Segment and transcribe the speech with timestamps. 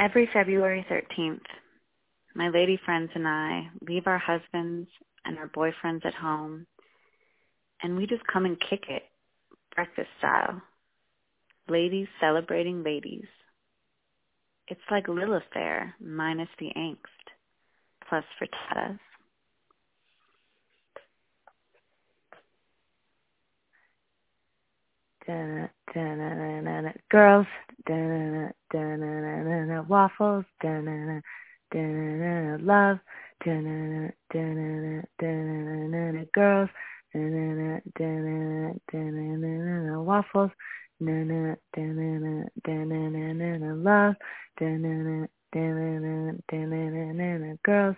[0.00, 1.44] Every February 13th,
[2.34, 4.88] my lady friends and I leave our husbands
[5.26, 6.66] and our boyfriends at home,
[7.82, 9.02] and we just come and kick it,
[9.76, 10.62] breakfast style.
[11.68, 13.26] Ladies celebrating ladies.
[14.68, 16.96] It's like Lilith there, minus the angst,
[18.08, 18.98] plus frittatas.
[27.10, 27.46] Girls,
[29.88, 30.44] waffles,
[32.62, 32.98] love,
[33.40, 34.40] Da
[36.32, 36.68] girls,
[39.48, 40.50] Da waffles,
[43.82, 44.14] love,
[44.58, 44.76] Da
[47.62, 47.96] girls.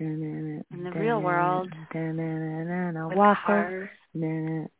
[0.00, 3.88] In the real world, with waffles, cars.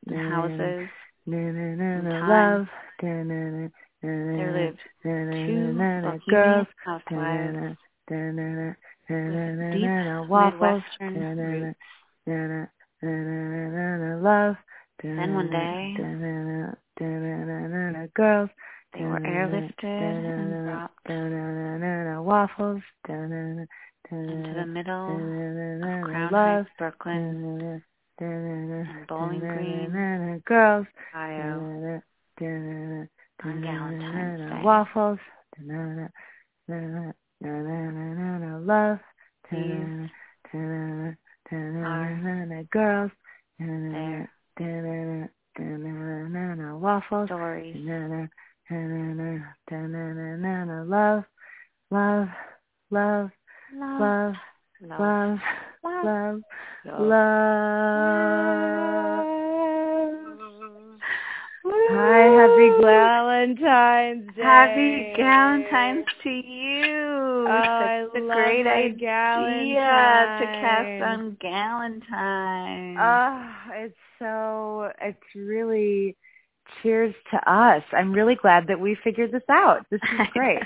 [0.06, 0.88] Houses,
[1.26, 2.68] love,
[4.04, 7.76] there lived two bohemian housewives
[9.72, 11.74] deep waffles, Midwestern
[14.22, 14.56] love.
[15.02, 15.96] Then one day,
[18.14, 18.50] girls,
[18.92, 21.08] they were airlifted and dropped
[22.24, 27.82] waffles, into the middle of Crown Heights, Brooklyn,
[28.20, 32.02] and Bowling Green, girls, Ohio,
[33.44, 34.62] on Valentine's Day.
[34.64, 35.18] waffles,
[41.82, 43.10] love, girls,
[46.80, 47.76] waffles, stories.
[47.76, 48.28] Love,
[52.90, 53.30] love,
[53.70, 54.38] love,
[54.80, 55.38] love, love,
[55.82, 56.42] love, love.
[57.00, 59.43] love.
[61.86, 64.42] Hi, happy Valentine's Day.
[64.42, 67.46] Happy Valentine's to you.
[67.46, 72.96] Oh, I Such a love great idea to cast on Galentine.
[72.98, 76.16] Oh, it's so, it's really,
[76.82, 77.82] cheers to us.
[77.92, 79.84] I'm really glad that we figured this out.
[79.90, 80.62] This is great.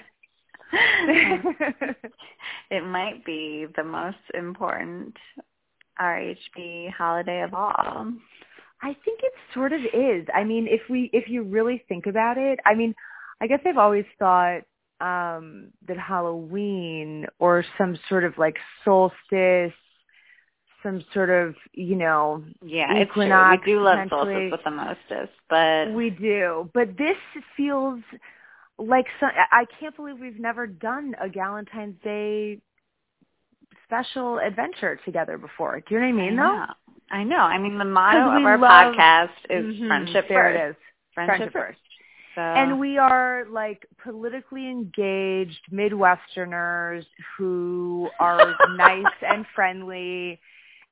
[2.71, 5.17] it might be the most important
[6.01, 8.13] RHB holiday of all.
[8.83, 10.27] I think it sort of is.
[10.35, 12.95] I mean, if we if you really think about it, I mean,
[13.41, 14.63] I guess I've always thought
[15.01, 19.73] um that Halloween or some sort of like solstice,
[20.83, 23.51] some sort of, you know, Yeah, it's true.
[23.51, 26.71] We do love solstice with the mostest, but we do.
[26.75, 27.17] But this
[27.57, 28.01] feels
[28.79, 32.61] like some, I can't believe we've never done a Valentine's Day
[33.85, 35.81] special adventure together before.
[35.81, 36.88] Do you know what I mean I though?
[37.11, 37.37] I know.
[37.39, 40.57] I mean, the motto of our love- podcast is Mhm, friendship there first.
[40.57, 40.77] it is.
[41.15, 41.81] Friendship, Friendship first.
[42.35, 50.41] So, And we are like politically engaged Midwesterners who are nice and friendly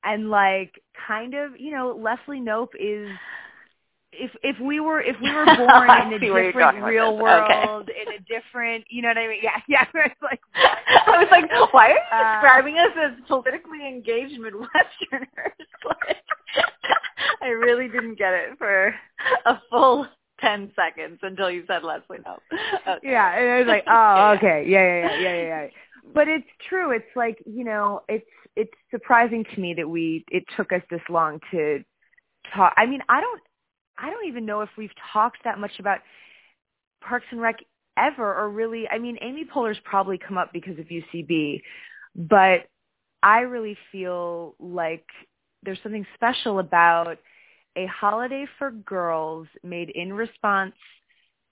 [0.04, 3.18] and like kind of, you know, Leslie Knope is
[4.18, 7.16] if if we were if we were born in a see where you're different real
[7.16, 9.40] world, in a different you know what I mean?
[9.42, 9.86] Yeah, yeah.
[9.94, 15.26] It's like I was like, why are you Uh, describing us as politically engaged Midwesterners?
[15.84, 16.16] like,
[17.42, 18.94] I really didn't get it for
[19.46, 20.06] a full
[20.40, 22.38] ten seconds until you said Leslie no.
[22.86, 23.10] Okay.
[23.10, 25.66] Yeah, and I was like, oh, okay, yeah, yeah, yeah, yeah, yeah, yeah.
[26.14, 26.92] But it's true.
[26.92, 31.00] It's like you know, it's it's surprising to me that we it took us this
[31.08, 31.84] long to
[32.54, 32.72] talk.
[32.76, 33.40] I mean, I don't,
[33.98, 36.00] I don't even know if we've talked that much about
[37.00, 37.56] Parks and Rec
[37.96, 38.88] ever, or really.
[38.88, 41.62] I mean, Amy Poehler's probably come up because of UCB,
[42.14, 42.68] but
[43.22, 45.06] I really feel like
[45.62, 47.18] there's something special about
[47.76, 50.74] a holiday for girls made in response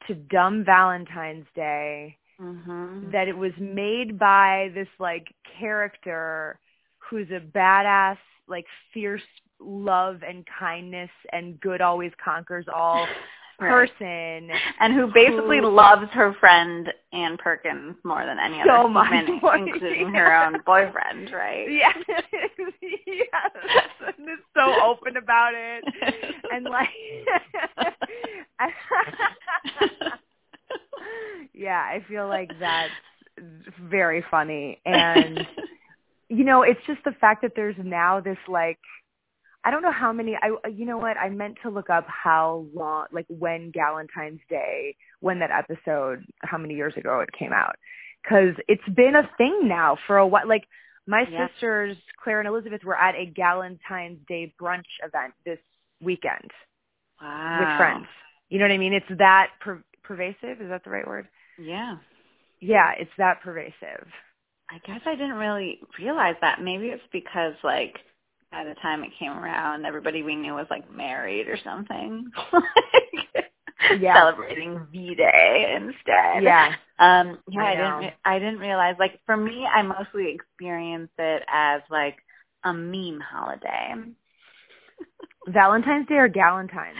[0.06, 3.11] to dumb Valentine's Day Mhm.
[3.12, 6.59] that it was made by this like character
[6.99, 9.22] who's a badass like fierce
[9.64, 13.06] love and kindness and good always conquers all
[13.60, 13.91] Right.
[13.91, 18.88] person And who basically who- loves her friend Ann Perkins more than any So other
[18.88, 20.19] much human, more, including yeah.
[20.19, 21.69] her own boyfriend, right?
[21.70, 21.93] Yeah,
[22.82, 23.50] yes
[24.19, 25.84] and is so open about it
[26.50, 26.88] and like
[31.55, 32.94] yeah i feel like that's
[33.90, 35.46] very funny and
[36.28, 38.78] you know it's just the fact that there's now this like
[39.64, 42.66] i don't know how many i you know what i meant to look up how
[42.75, 47.76] long like when galentine's day when that episode how many years ago it came out
[48.22, 50.64] because it's been a thing now for a while like
[51.06, 51.49] my Yeah.
[51.49, 55.58] sisters claire and elizabeth were at a galentine's day brunch event this
[56.00, 56.50] weekend
[57.20, 57.58] wow.
[57.61, 58.06] with friends
[58.49, 61.28] you know what i mean it's that per- pervasive is that the right word
[61.58, 61.96] Yeah.
[62.61, 64.06] yeah, it's that pervasive.
[64.70, 66.62] I guess I didn't really realize that.
[66.62, 67.94] Maybe it's because like
[68.54, 72.30] by the time it came around, everybody we knew was like married or something.
[74.00, 74.14] yeah.
[74.14, 76.44] Celebrating V Day instead.
[76.44, 76.74] Yeah.
[77.00, 81.42] Um yeah, I I, didn't I didn't realize like for me I mostly experience it
[81.52, 82.16] as like
[82.64, 83.94] a meme holiday.
[85.49, 86.96] Valentine's Day or Galentine's?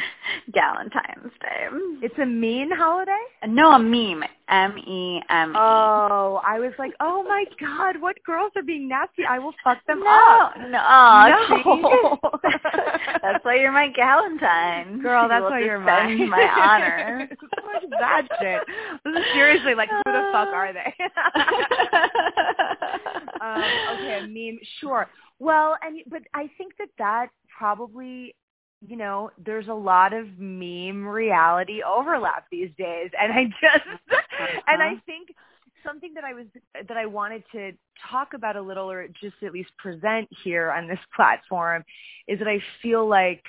[0.53, 1.69] Galentine's Day.
[2.03, 3.13] It's a mean holiday?
[3.47, 4.23] No, a meme.
[4.49, 5.55] M E M E.
[5.57, 9.23] Oh, I was like, oh my god, what girls are being nasty?
[9.29, 10.53] I will fuck them no, up.
[10.69, 11.29] no, oh,
[11.65, 12.19] No.
[13.23, 15.01] that's why you're my Galentine.
[15.03, 16.29] Girl, that's why you're mine.
[16.29, 17.29] my honor.
[17.91, 18.61] That shit?
[19.35, 20.95] Seriously, like, who the fuck are they?
[23.41, 23.63] um,
[23.95, 25.09] okay, a meme, sure.
[25.39, 28.35] Well, and but I think that that probably,
[28.87, 33.87] you know, there's a lot of meme reality overlap these days, and I just,
[34.69, 35.01] and I Uh-huh.
[35.07, 35.29] think
[35.85, 36.47] something that I was
[36.89, 37.73] that I wanted to
[38.11, 41.85] talk about a little, or just at least present here on this platform,
[42.29, 43.43] is that I feel like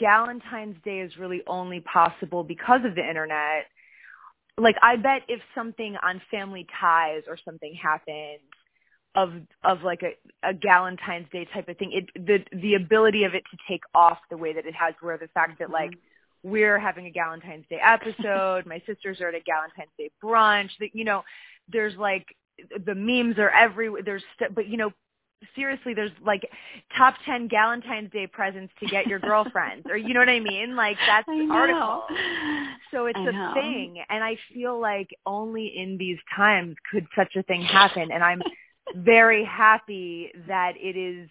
[0.00, 3.66] Galentine's Day is really only possible because of the internet.
[4.58, 8.40] Like I bet if something on Family Ties or something happened
[9.14, 9.32] of
[9.64, 13.42] of like a a Galentine's Day type of thing, it the the ability of it
[13.50, 16.50] to take off the way that it has, where the fact that like mm-hmm.
[16.50, 20.90] we're having a Galentine's Day episode, my sisters are at a Galentine's Day brunch, that
[20.94, 21.22] you know,
[21.68, 22.26] there's like
[22.84, 24.02] the memes are everywhere.
[24.04, 24.92] There's st- but you know,
[25.54, 26.48] seriously, there's like
[26.96, 30.76] top 10 Galentine's Day presents to get your girlfriends or you know what I mean?
[30.76, 31.52] Like that's know.
[31.52, 32.02] article.
[32.92, 33.50] So it's I a know.
[33.54, 38.24] thing and I feel like only in these times could such a thing happen and
[38.24, 38.40] I'm
[38.96, 41.28] very happy that it is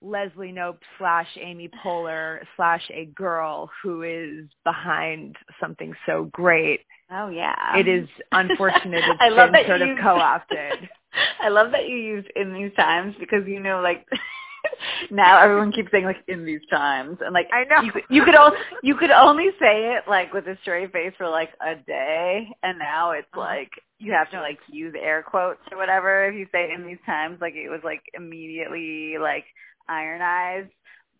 [0.00, 6.80] Leslie Knope slash Amy Poehler slash a girl who is behind something so great.
[7.10, 7.76] Oh yeah.
[7.76, 10.88] It is unfortunate it's I love been that sort you of co-opted.
[11.42, 14.06] I love that you use in these times because you know like
[15.10, 17.82] now everyone keeps saying like in these times and like I know.
[17.82, 21.12] you could you could only you could only say it like with a straight face
[21.16, 23.40] for like a day and now it's Uh-huh.
[23.40, 26.98] like you have to like use air quotes or whatever if you say in these
[27.06, 29.44] times like it was like immediately like
[29.88, 30.70] ironized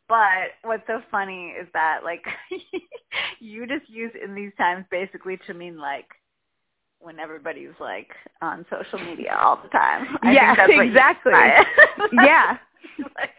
[0.08, 2.24] but what's so funny is that like
[3.40, 6.06] you just use in these times basically to mean like
[7.00, 8.08] when everybody's like
[8.42, 10.16] on social media all the time.
[10.22, 11.32] I Yeah, think that's what you exactly.
[11.34, 11.66] it.
[12.12, 12.56] Yeah.
[13.16, 13.30] like,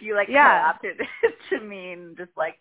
[0.00, 0.62] you like Yeah.
[0.62, 2.56] co-opted it to mean just like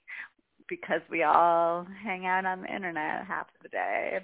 [0.68, 4.20] because we all hang out on the internet half of the day.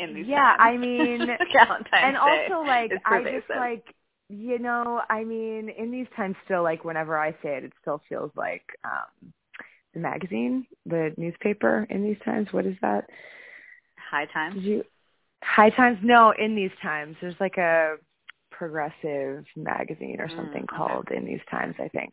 [0.00, 0.60] In these Yeah, times.
[0.60, 1.18] I mean,
[1.52, 3.84] Valentine's and Day also like I just like
[4.28, 8.00] you know, I mean, in these times still like whenever I say it it still
[8.08, 9.32] feels like um
[9.94, 12.48] the magazine, the newspaper in these times.
[12.52, 13.04] What is that?
[14.10, 14.54] high Times.
[14.54, 14.84] Did you
[15.42, 15.98] High Times?
[16.02, 17.16] No, in these times.
[17.20, 17.96] There's like a
[18.50, 20.76] progressive magazine or Mm, something okay.
[20.76, 22.10] called In These Times, I think.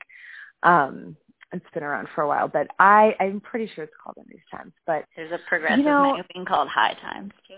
[0.63, 1.15] Um
[1.53, 4.41] it's been around for a while, but I I'm pretty sure it's called In These
[4.51, 4.73] Times.
[4.85, 7.55] But There's a progressive know- magazine called High Times too.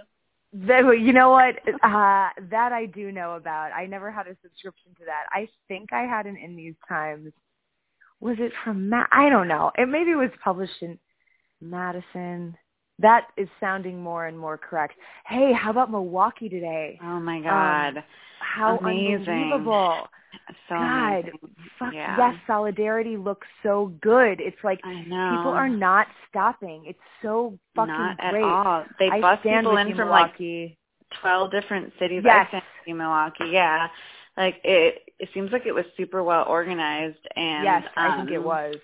[0.51, 1.55] That, you know what?
[1.83, 3.71] Uh, that I do know about.
[3.71, 5.25] I never had a subscription to that.
[5.31, 7.31] I think I had an in these times.
[8.19, 9.71] Was it from Ma- I don't know.
[9.77, 10.97] It maybe was published in
[11.61, 12.57] Madison.
[12.99, 14.95] That is sounding more and more correct.
[15.25, 16.99] Hey, how about Milwaukee today?
[17.01, 18.03] Oh my god.
[18.39, 19.27] How amazing.
[19.27, 20.07] unbelievable.
[20.67, 21.39] so God, amazing.
[21.77, 22.15] fuck Yeah.
[22.17, 24.41] yes, solidarity looks so good.
[24.41, 26.83] It's like people are not stopping.
[26.87, 28.35] It's so fucking not great.
[28.35, 28.85] at all.
[28.99, 30.35] They I bus stand people in from like
[31.21, 32.23] twelve different cities.
[32.25, 32.47] Yes.
[32.49, 33.49] I sent to Milwaukee.
[33.51, 33.87] Yeah,
[34.37, 35.03] like it.
[35.19, 38.75] It seems like it was super well organized, and yes, I think it um, was.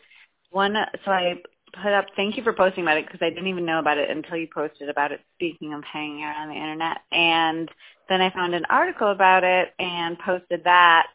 [0.52, 1.36] One, so I
[1.82, 2.06] put up.
[2.16, 4.48] Thank you for posting about it because I didn't even know about it until you
[4.54, 5.22] posted about it.
[5.36, 7.70] Speaking of hanging out on the internet, and
[8.10, 11.08] then I found an article about it and posted that.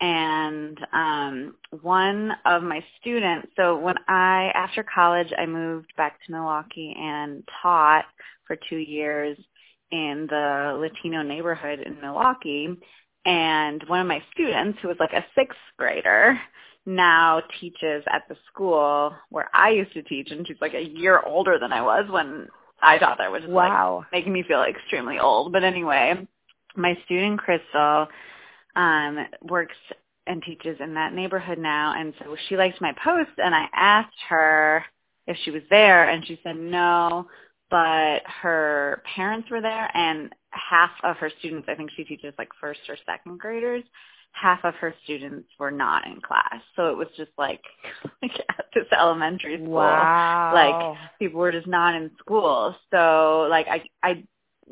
[0.00, 3.48] And um, one of my students.
[3.56, 8.04] So when I after college, I moved back to Milwaukee and taught
[8.46, 9.36] for two years
[9.90, 12.68] in the Latino neighborhood in Milwaukee.
[13.24, 16.40] And one of my students, who was like a sixth grader,
[16.88, 21.20] now teaches at the school where I used to teach, and she's like a year
[21.20, 22.48] older than I was when
[22.82, 23.70] I taught there, which is like
[24.10, 25.52] making me feel extremely old.
[25.52, 26.26] But anyway,
[26.76, 28.08] my student Crystal
[28.74, 29.76] um, works
[30.26, 34.16] and teaches in that neighborhood now, and so she liked my post, and I asked
[34.28, 34.84] her
[35.26, 37.26] if she was there, and she said no,
[37.70, 42.48] but her parents were there, and half of her students, I think she teaches like
[42.60, 43.84] first or second graders,
[44.32, 47.60] half of her students were not in class, so it was just like,
[48.22, 50.52] like at this elementary school Wow.
[50.54, 52.74] like people were just not in school.
[52.90, 54.24] So like I I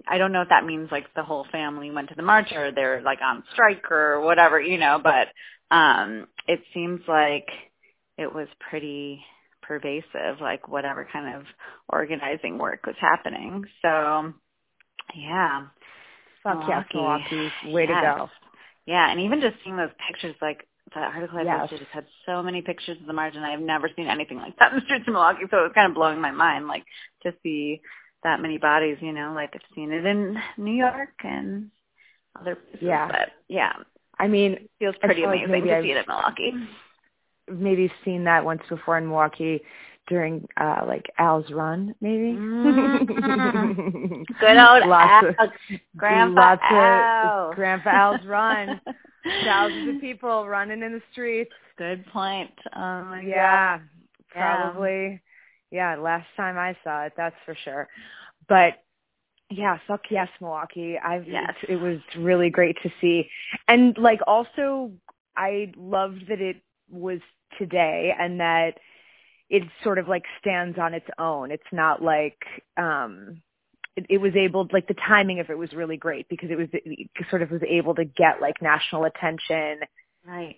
[0.08, 2.72] I don't know if that means like the whole family went to the march or
[2.72, 5.28] they're like on strike or whatever, you know, but
[5.74, 7.48] um it seems like
[8.18, 9.20] it was pretty
[9.62, 11.44] pervasive, like whatever kind of
[11.88, 13.64] organizing work was happening.
[13.82, 14.32] So
[15.16, 15.66] yeah.
[16.42, 17.50] Fuck yes, Milwaukee.
[17.66, 18.02] Way yes.
[18.02, 18.30] to go.
[18.86, 21.60] Yeah, and even just seeing those pictures, like the article I Yes.
[21.62, 24.56] posted just had so many pictures of the march, and I've never seen anything like
[24.58, 25.44] that in the streets of Milwaukee.
[25.50, 26.84] So it was kind of blowing my mind, like
[27.24, 27.80] to see
[28.22, 28.98] that many bodies.
[29.00, 31.70] You know, like I've seen it in New York and
[32.38, 32.82] other places.
[32.82, 33.08] Yeah.
[33.08, 33.72] but yeah,
[34.18, 36.52] I mean, it feels pretty like amazing to I've- see it in Milwaukee.
[37.48, 39.60] maybe seen that once before in Milwaukee
[40.08, 42.32] during uh like Al's run, maybe.
[42.36, 44.26] Mhm.
[44.40, 45.50] Good old lots Al, of
[45.96, 47.50] Grandpa lots Al.
[47.50, 48.80] of Grandpa Al's run.
[49.44, 51.50] Thousands of people running in the streets.
[51.78, 52.50] Good point.
[52.74, 53.18] God.
[53.24, 53.78] Yeah,
[54.34, 54.56] Yeah.
[54.70, 55.20] probably.
[55.72, 57.88] Yeah, last time I saw it, that's for sure.
[58.48, 58.74] But
[59.50, 60.96] yeah, fuck yes, Milwaukee.
[60.98, 61.54] I've Yes.
[61.64, 63.28] it, it was really great to see,
[63.68, 64.92] and like also
[65.36, 66.56] I loved that it
[66.90, 67.18] was
[67.58, 68.78] today and that
[69.48, 71.50] it sort of like stands on its own.
[71.50, 72.38] It's not like
[72.76, 73.42] um
[73.96, 76.68] it, it was able like the timing of it was really great because it was
[76.72, 79.80] it sort of was able to get like national attention
[80.26, 80.56] Right.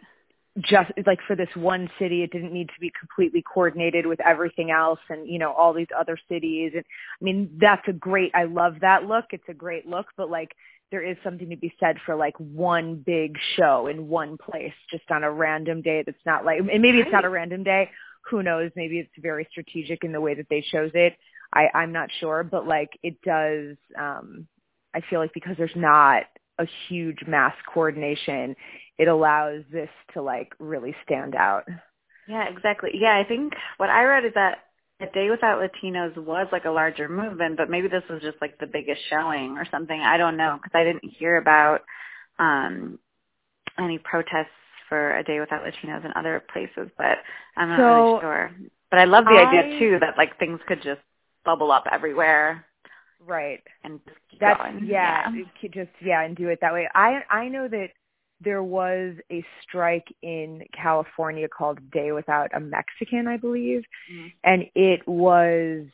[0.60, 4.70] just like for this one city it didn't need to be completely coordinated with everything
[4.70, 6.84] else and you know all these other cities and
[7.20, 10.52] i mean that's a great i love that look it's a great look but like
[10.90, 15.04] there is something to be said for like one big show in one place just
[15.10, 17.90] on a random day that's not like and maybe it's not a random day
[18.30, 21.14] who knows maybe it's very strategic in the way that they chose it
[21.52, 24.46] i i'm not sure but like it does um
[24.94, 26.22] i feel like because there's not
[26.58, 28.54] a huge mass coordination
[28.98, 31.64] it allows this to like really stand out.
[32.26, 32.90] Yeah, exactly.
[32.94, 34.58] Yeah, I think what I read is that
[35.00, 38.58] a day without Latinos was like a larger movement, but maybe this was just like
[38.58, 39.98] the biggest showing or something.
[39.98, 41.82] I don't know because I didn't hear about
[42.38, 42.98] um
[43.78, 44.48] any protests
[44.88, 47.18] for a day without Latinos in other places, but
[47.56, 48.50] I'm not So, really sure.
[48.90, 51.00] But I love the I- idea too that like things could just
[51.44, 52.64] bubble up everywhere
[53.20, 53.62] Right.
[53.84, 54.00] and
[54.40, 54.84] That's going.
[54.86, 55.30] yeah,
[55.60, 56.88] could just yeah, and do it that way.
[56.94, 57.90] I I know that
[58.40, 64.32] there was a strike in California called Day Without a Mexican, I believe, Mhm.
[64.44, 65.86] and it was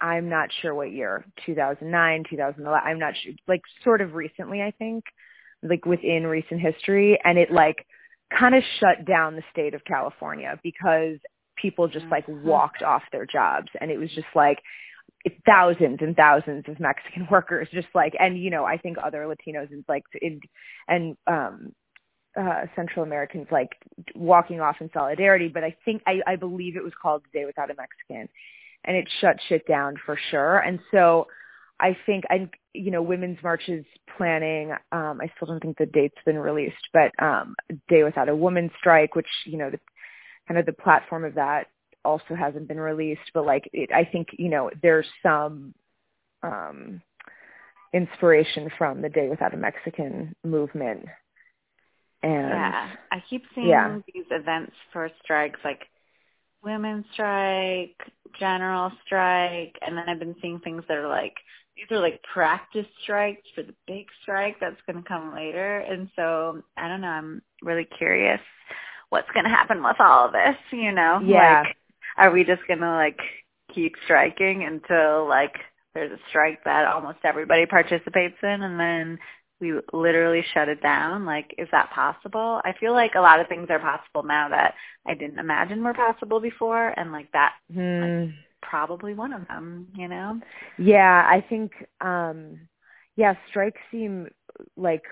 [0.00, 4.70] I'm not sure what year, 2009, 2011, I'm not sure, like sort of recently, I
[4.70, 5.04] think,
[5.64, 7.84] like within recent history, and it like
[8.36, 11.18] kind of shut down the state of California because
[11.56, 12.42] people just like Mhm.
[12.42, 14.62] walked off their jobs, and it was just like
[15.46, 19.70] thousands and thousands of Mexican workers just like and you know I think other Latinos
[19.70, 20.40] and like in
[20.86, 21.72] and um
[22.38, 23.70] uh Central Americans like
[24.14, 25.48] walking off in solidarity.
[25.48, 28.28] But I think I I believe it was called The Day Without a Mexican.
[28.84, 30.58] And it shut shit down for sure.
[30.58, 31.26] And so
[31.80, 33.84] I think I you know women's marches
[34.16, 37.54] planning um I still don't think the date's been released but um
[37.88, 39.80] Day Without a Woman strike which you know the
[40.48, 41.68] kind of the platform of that
[42.04, 45.74] also hasn't been released but like it, i think you know there's some
[46.42, 47.00] um
[47.92, 51.06] inspiration from the day without a mexican movement
[52.22, 53.98] and Yeah, I keep seeing Yeah.
[54.12, 55.80] these events for strikes like
[56.62, 57.96] women's strike,
[58.38, 61.34] general strike, and then I've been seeing things that are like
[61.78, 65.78] these are like practice strikes for the big strike that's going to come later.
[65.78, 67.08] And so I don't know.
[67.08, 68.40] I'm really curious
[69.10, 70.56] what's going to happen with all of this.
[70.72, 71.62] You know, Yeah.
[71.62, 71.76] like
[72.18, 73.18] are we just going to like
[73.74, 75.54] keep striking until like
[75.94, 79.18] there's a strike that almost everybody participates in, and then
[79.60, 81.24] we literally shut it down?
[81.24, 82.60] Like, is that possible?
[82.64, 84.74] I feel like a lot of things are possible now that
[85.06, 88.26] I didn't imagine were possible before, and like that hmm.
[88.62, 90.40] Probably one of them, you know?
[90.78, 92.58] yeah i think um
[93.16, 94.28] yeah strikes seem
[94.76, 95.02] like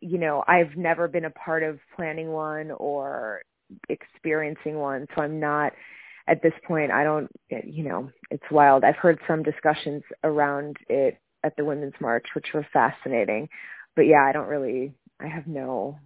[0.00, 3.42] you know i've never been a part of planning one or
[3.88, 5.72] experiencing one so i'm not
[6.28, 7.28] at this point i don't
[7.64, 12.48] you know it's wild i've heard some discussions around it at the women's march which
[12.52, 13.48] were fascinating
[13.96, 15.98] but yeah i don't really i have no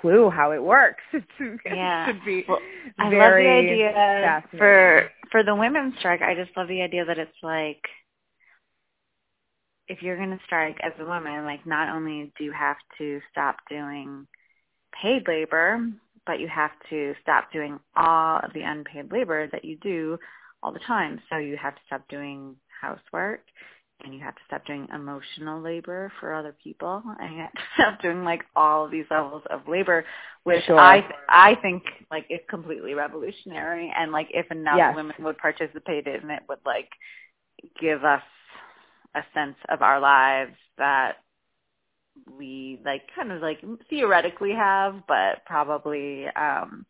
[0.00, 2.12] clue how it works it should Yeah.
[2.24, 2.60] be Well,
[2.98, 6.22] I love the idea for for the women's strike.
[6.22, 7.82] I just love the idea that it's like
[9.88, 13.20] if you're going to strike as a woman, like not only do you have to
[13.30, 14.26] stop doing
[15.02, 15.80] paid labor,
[16.26, 20.18] but you have to stop doing all of the unpaid labor that you do
[20.62, 21.20] all the time.
[21.30, 23.40] So you have to stop doing housework
[24.04, 27.60] and you have to stop doing emotional labor for other people and you have to
[27.74, 30.04] stop doing like all of these levels of labor
[30.44, 30.78] which Sure.
[30.78, 34.94] i i think like is completely revolutionary and like if enough Yes.
[34.94, 36.88] women would participate in it would like
[37.80, 38.22] give us
[39.14, 41.16] a sense of our lives that
[42.38, 46.84] we like kind of like theoretically have but probably um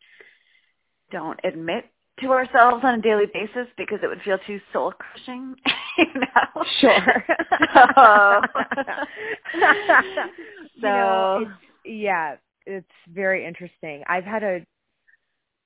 [1.11, 1.85] don't admit
[2.21, 5.55] to ourselves on a daily basis because it would feel too soul crushing
[5.97, 7.25] you know Sure.
[7.75, 8.41] so,
[10.75, 11.51] You know, it's,
[11.85, 12.35] yeah,
[12.65, 14.03] it's very interesting.
[14.07, 14.65] I've had a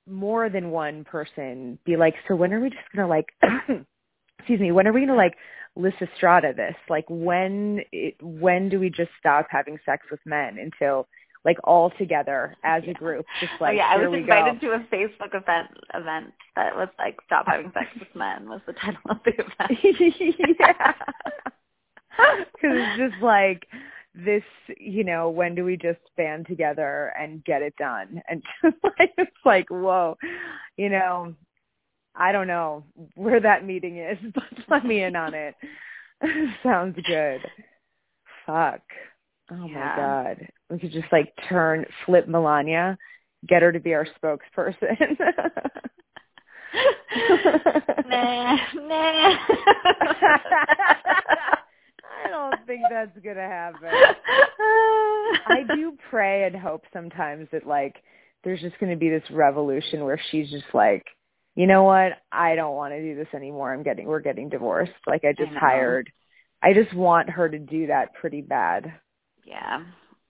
[0.08, 3.28] more than one person be like, "So when are we just gonna like,
[4.40, 5.36] excuse me, when are we gonna like
[5.78, 6.76] Lysistrata this?
[6.90, 11.08] Like when it, when do we just stop having sex with men until
[11.46, 12.92] like all together as Yeah.
[12.92, 14.68] a group, just oh, like oh, yeah, I was invited go.
[14.68, 18.74] to a Facebook event event that was like "Stop Having Sex with Men" was the
[18.74, 20.58] title of the event.
[20.60, 20.94] yeah.
[22.18, 23.68] Because it's just like
[24.16, 24.44] this,
[24.78, 28.22] you know, when do we just band together and get it done?
[28.30, 30.18] And just like, it's like, whoa,
[30.78, 31.34] you know,
[32.16, 32.84] I don't know
[33.16, 35.56] where that meeting is, but let me in on it.
[36.62, 37.42] Sounds good.
[38.46, 38.82] Fuck.
[39.52, 39.96] Oh Yeah.
[39.96, 40.48] my god.
[40.70, 42.98] We could just like turn, flip Melania,
[43.48, 45.18] get her to be our spokesperson.
[48.10, 49.38] nah, nah.
[52.26, 53.90] I don't think that's gonna happen.
[55.46, 57.96] I do pray and hope sometimes that like
[58.44, 61.06] there's just going to be this revolution where she's just like,
[61.56, 62.14] you know what?
[62.32, 63.74] I don't want to do this anymore.
[63.74, 64.92] I'm getting we're getting divorced.
[65.08, 65.60] Like I just know.
[65.60, 66.12] hired.
[66.62, 68.94] I just want her to do that pretty bad.
[69.46, 69.84] Yeah.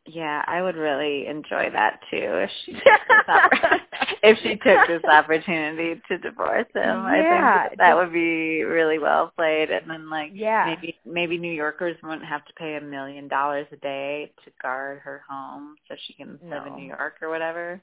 [0.05, 3.24] Yeah, I would really enjoy that too if she took this,
[4.24, 7.05] if she took this opportunity to divorce him.
[7.05, 10.65] I Yeah, think that, that would be really well played and then like Yeah.
[10.65, 15.00] maybe maybe New Yorkers wouldn't have to pay a million dollars a day to guard
[15.00, 17.82] her home so she can live in New York or whatever,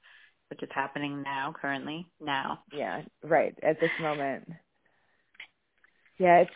[0.50, 2.06] which is happening now currently.
[2.20, 2.64] Now.
[2.72, 3.54] Yeah, right.
[3.62, 4.46] At this moment.
[6.18, 6.50] Yeah, it's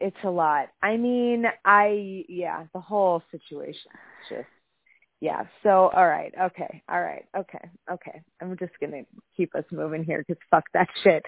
[0.00, 0.68] it's a lot.
[0.82, 3.92] I mean, I yeah, the whole situation
[4.28, 4.46] just
[5.22, 5.44] yeah.
[5.62, 8.20] So all right, okay, all right, okay, okay.
[8.42, 9.00] I'm just gonna
[9.34, 11.24] keep us moving here because fuck that shit.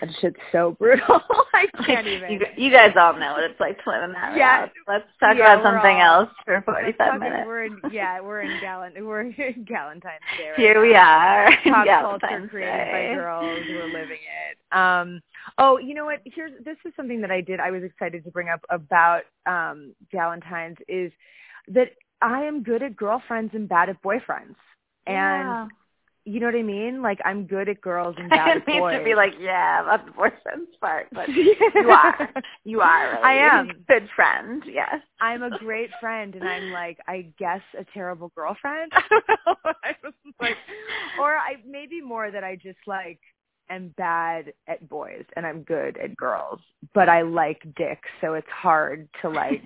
[0.00, 1.20] That shit's so brutal.
[1.54, 2.32] I can't even.
[2.32, 4.66] You, you guys all know what it's like to live in that Yeah.
[4.88, 7.44] Let's talk Yeah, about something all- else for 45 talk- minutes.
[7.46, 10.02] We're in yeah, we're in Gallant we're in Galentine's
[10.36, 10.80] Day right Here now.
[10.82, 11.50] we are.
[11.64, 11.86] pop
[12.20, 13.08] culture created Day.
[13.10, 13.60] by girls.
[13.68, 14.76] We're living it.
[14.76, 15.20] Um,
[15.58, 16.18] oh, you know what?
[16.24, 17.60] Here's this is something that I did.
[17.60, 21.12] I was excited to bring up about um, Galentine's is
[21.68, 24.56] that I am good at girlfriends and bad at boyfriends,
[25.06, 25.70] and
[26.28, 27.00] you know what I mean.
[27.00, 28.98] Like I'm good at girls and I bad at boys.
[28.98, 31.54] to be like, yeah, about the boyfriend's part, but you
[31.90, 32.30] are.
[32.64, 33.12] You are.
[33.12, 33.70] Really I am.
[33.70, 34.62] a good friend.
[34.66, 34.96] Yes.
[35.20, 38.92] I'm a great friend, and I'm like, I guess a terrible girlfriend.
[38.94, 39.54] I don't know.
[39.84, 40.56] I was like,
[41.18, 43.20] or I maybe more that I just like
[43.70, 46.60] am bad at boys and I'm good at girls,
[46.94, 49.62] but I like dicks, so it's hard to like.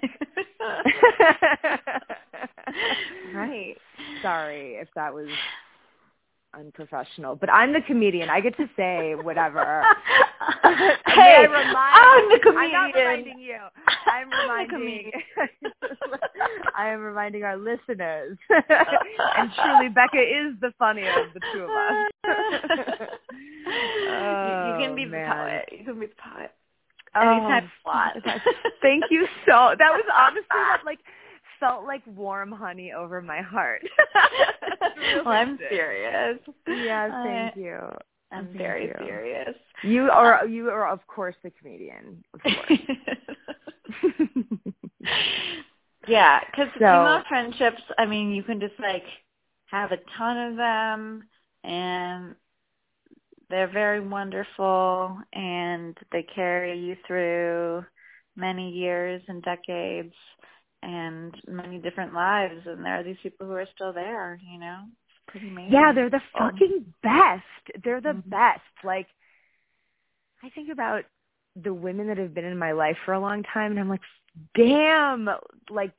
[3.35, 3.77] Right.
[4.23, 5.29] Sorry if that was
[6.55, 8.29] unprofessional, but I'm the comedian.
[8.29, 9.83] I get to say whatever.
[11.07, 12.57] hey, I remind- I'm the comedian.
[12.57, 13.59] I'm not reminding you.
[14.07, 14.31] I'm
[14.71, 15.11] reminding.
[16.77, 18.37] I am reminding our listeners.
[18.51, 22.11] and truly, Becca is the funnier of the two of us.
[23.67, 25.69] you, you can Oh, be the poet.
[25.73, 26.51] You can be the poet.
[27.15, 28.25] Oh, Anytime want.
[28.81, 29.75] Thank you so.
[29.79, 30.99] That was honestly that like
[31.63, 33.83] felt like warm honey over my heart.
[35.25, 36.39] well, I'm serious.
[36.67, 37.79] Yeah, uh, thank I- you.
[38.33, 38.95] I'm Thank very you.
[39.07, 39.55] serious.
[39.85, 42.25] You uh, are you are of course the comedian.
[42.43, 42.81] Course.
[46.09, 49.05] yeah, because So- female friendships, I mean, you can just like
[49.67, 51.23] have a ton of them,
[51.63, 52.35] and
[53.51, 57.85] they're very wonderful, and they carry you through
[58.35, 60.15] many years and decades
[60.83, 64.39] and many different lives, and there are these people who are still there.
[64.51, 65.73] You know, it's pretty amazing.
[65.73, 67.83] Yeah, they're the Um, fucking best.
[67.85, 68.29] They're the Mhm.
[68.31, 68.85] best.
[68.85, 69.09] Like
[70.43, 71.05] I think about
[71.57, 74.01] the women that have been in my life for a long time and I'm like,
[74.55, 75.29] damn,
[75.71, 75.93] like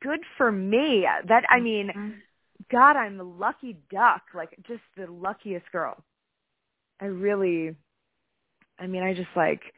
[0.00, 1.06] good for me.
[1.24, 2.22] That I mean, Mhm.
[2.70, 6.04] God, I'm the lucky duck, like just the luckiest girl.
[7.00, 7.76] I really
[8.78, 9.74] I mean, I just like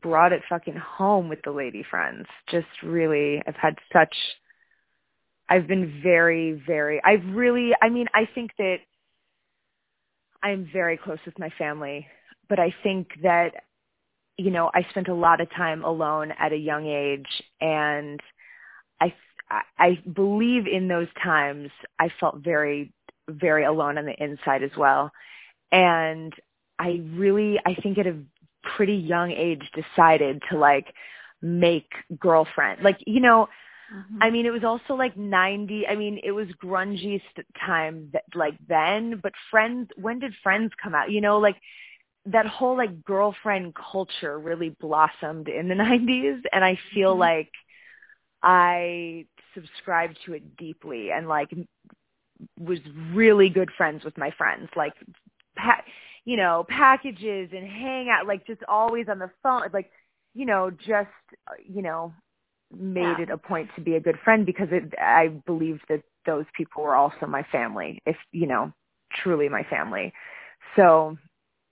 [0.00, 2.26] brought it fucking home with the lady friends.
[2.50, 4.14] Just really I've had such
[5.48, 8.78] I've been very, very I've really I mean, I think that
[10.42, 12.06] I'm very close with my family,
[12.48, 13.52] but I think that
[14.38, 18.20] you know, I spent a lot of time alone at a young age and
[19.00, 19.14] I
[19.78, 22.92] I believe in those times I felt very
[23.28, 25.10] very alone on the inside as well.
[25.72, 26.32] And
[26.78, 28.16] I really I think at a
[28.76, 30.86] pretty young age decided to like
[31.42, 32.82] make girlfriend.
[32.82, 33.48] Like, you know,
[33.90, 34.20] Mhm.
[34.20, 35.86] I mean, it was also like 90.
[35.86, 40.72] I mean, it was grungy st- time that, like then, but Friends, when did Friends
[40.82, 41.10] come out?
[41.10, 41.56] You know, like
[42.26, 47.18] that whole like girlfriend culture really blossomed in the 90s and I feel Mhm.
[47.18, 47.50] like
[48.42, 51.50] I subscribed to it deeply and like
[52.58, 52.78] was
[53.12, 54.68] really good friends with my friends.
[54.76, 54.94] Like
[55.56, 55.82] pa-
[56.26, 59.90] you know, packages and hang out like just always on the phone like
[60.34, 61.08] you know, just
[61.66, 62.14] you know,
[62.76, 63.20] made Yeah.
[63.20, 66.82] it a point to be a good friend because it, I believed that those people
[66.84, 68.72] were also my family, if you know,
[69.22, 70.12] truly my family.
[70.76, 71.18] So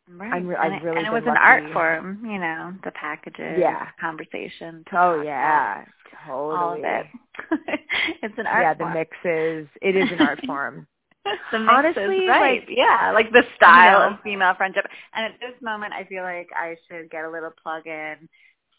[0.08, 0.32] Right.
[0.34, 3.58] I'm re- and it, really and it was an art form, you know, the packages,
[3.58, 3.88] Yeah.
[4.00, 4.84] conversation.
[4.92, 5.84] oh yeah,
[6.26, 6.58] totally.
[6.60, 7.06] all of it.
[8.22, 8.62] it's an art form.
[8.62, 8.92] yeah, the form.
[8.94, 9.68] mixes.
[9.82, 10.86] It is an art form.
[11.52, 12.60] Honestly, right.
[12.60, 14.14] like- yeah, like the style You know.
[14.16, 14.84] of female friendship.
[15.14, 18.28] And at this moment, I feel like I should get a little plug in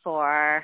[0.03, 0.63] for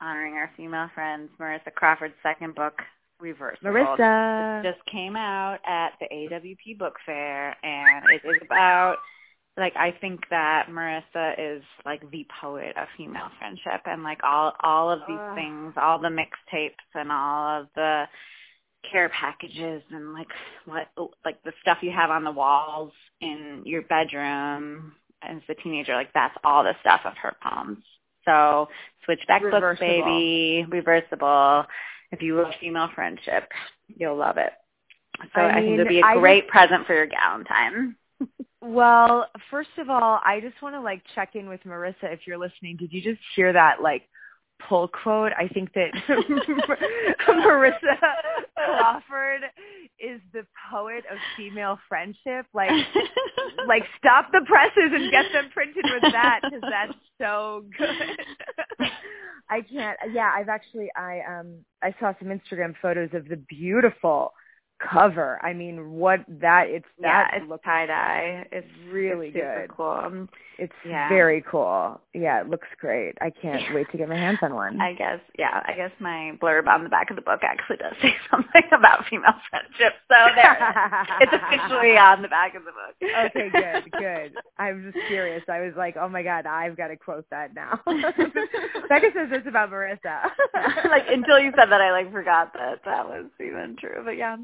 [0.00, 2.80] honoring our female friends, Marisa Crawford's second book,
[3.20, 3.58] Reverse.
[3.62, 4.62] Marisa.
[4.64, 8.96] just came out at the AWP Book Fair, and it is about
[9.56, 14.52] like I think that Marisa is like the poet of female friendship, and like all
[14.62, 15.34] all of these Ugh.
[15.36, 18.04] things, all the mixtapes, and all of the
[18.90, 20.28] care packages, and like
[20.64, 20.88] what
[21.24, 24.92] like the stuff you have on the walls in your bedroom
[25.22, 27.78] as a teenager, like that's all the stuff of her poems.
[28.24, 28.68] So
[29.04, 31.64] Switchback Books, baby, reversible.
[32.10, 33.48] If you love female friendship,
[33.88, 34.52] you'll love it.
[35.34, 37.94] So I I, think it'll be a I great present for your Galentine.
[38.64, 42.38] Well, first of all, I just want to like check in with Marisa if you're
[42.38, 42.76] listening.
[42.76, 44.04] Did you just hear that like
[44.68, 45.32] pull quote?
[45.38, 45.92] I think that
[47.28, 47.96] Marisa
[48.56, 49.42] Crawford
[49.98, 52.46] is the poet of female friendship.
[52.54, 52.70] Like
[53.66, 58.88] like stop the presses and get them printed with that because that's so good.
[59.50, 59.98] I can't.
[60.12, 64.32] Yeah, I've actually I um I saw some Instagram photos of the beautiful
[64.90, 65.38] cover.
[65.44, 68.46] I mean, what that it's yeah, that it's looks tie dye.
[68.52, 69.76] It's really it's super good.
[69.76, 69.86] cool.
[70.04, 71.08] Um, It's Yeah.
[71.08, 72.00] very cool.
[72.14, 73.16] Yeah, it looks great.
[73.20, 73.74] I can't Yeah.
[73.74, 74.80] wait to get my hands on one.
[74.80, 77.94] I guess, yeah, I guess my blurb on the back of the book actually does
[78.02, 79.94] say something about female friendship.
[80.08, 80.56] So there,
[81.20, 82.94] it's officially on the back of the book.
[83.26, 84.32] okay, good, good.
[84.58, 85.42] I'm just curious.
[85.48, 87.80] I was like, oh my god, I've got to quote that now.
[88.88, 90.30] Becca says this about Marisa.
[90.88, 94.02] like until you said that, I like forgot that that was even true.
[94.04, 94.36] But yeah,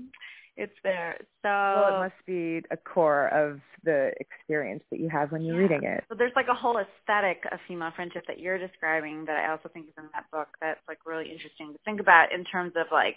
[0.59, 1.17] it's there.
[1.43, 5.57] So well, it must be a core of the experience that you have when you're
[5.57, 5.63] Yeah.
[5.63, 6.05] reading it.
[6.09, 9.69] So there's like a whole aesthetic of female friendship that you're describing that I also
[9.69, 12.89] think is in that book that's like really interesting to think about in terms of
[12.91, 13.17] like,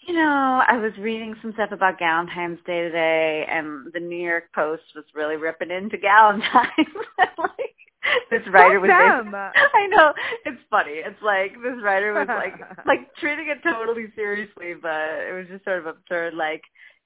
[0.00, 4.44] you know, I was reading some stuff about Galentine's Day today and the New York
[4.54, 6.96] Post was really ripping into Galentine's.
[7.38, 7.76] like
[8.30, 9.38] this writer was basically-.
[9.74, 10.12] I know
[10.44, 11.02] it's funny.
[11.04, 12.54] It's like this writer was like
[12.86, 16.34] like treating it totally seriously, but it was just sort of absurd.
[16.34, 16.62] Like,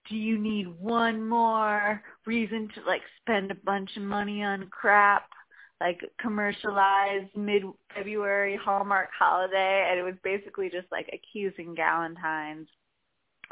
[0.08, 5.24] do you need one more reason to like spend a bunch of money on crap?
[5.80, 12.68] Like commercialized mid February Hallmark holiday, and it was basically just like accusing Galentine's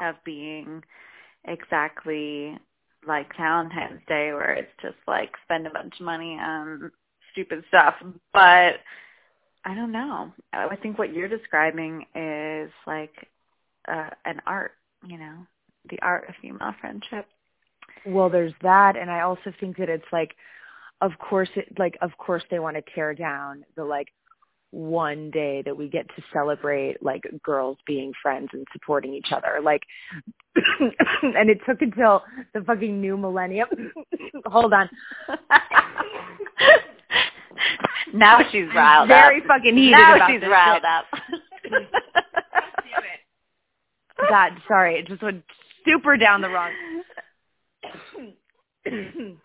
[0.01, 0.81] of being
[1.45, 2.57] exactly
[3.05, 6.91] like Valentine's Day, where it's just like spend a bunch of money on
[7.33, 7.95] stupid stuff.
[8.31, 8.79] But
[9.65, 10.31] I don't know.
[10.51, 13.27] I think what you're describing is like
[13.87, 14.73] uh, an art,
[15.05, 15.45] you know,
[15.89, 17.25] the art of female friendship.
[18.05, 20.35] Well, there's that, and I also think that it's like,
[21.01, 24.07] of course, it like of course they want to tear down the like
[24.71, 29.59] one day that we get to celebrate like girls being friends and supporting each other.
[29.63, 29.83] Like,
[30.55, 33.67] and it took until the fucking new millennium.
[34.45, 34.89] Hold on,
[38.13, 39.47] now she's riled very up.
[39.47, 40.85] Very fucking heated now about she's this riled shit.
[40.85, 41.05] up.
[44.29, 45.43] God, sorry, it just went
[45.85, 46.71] super down the wrong.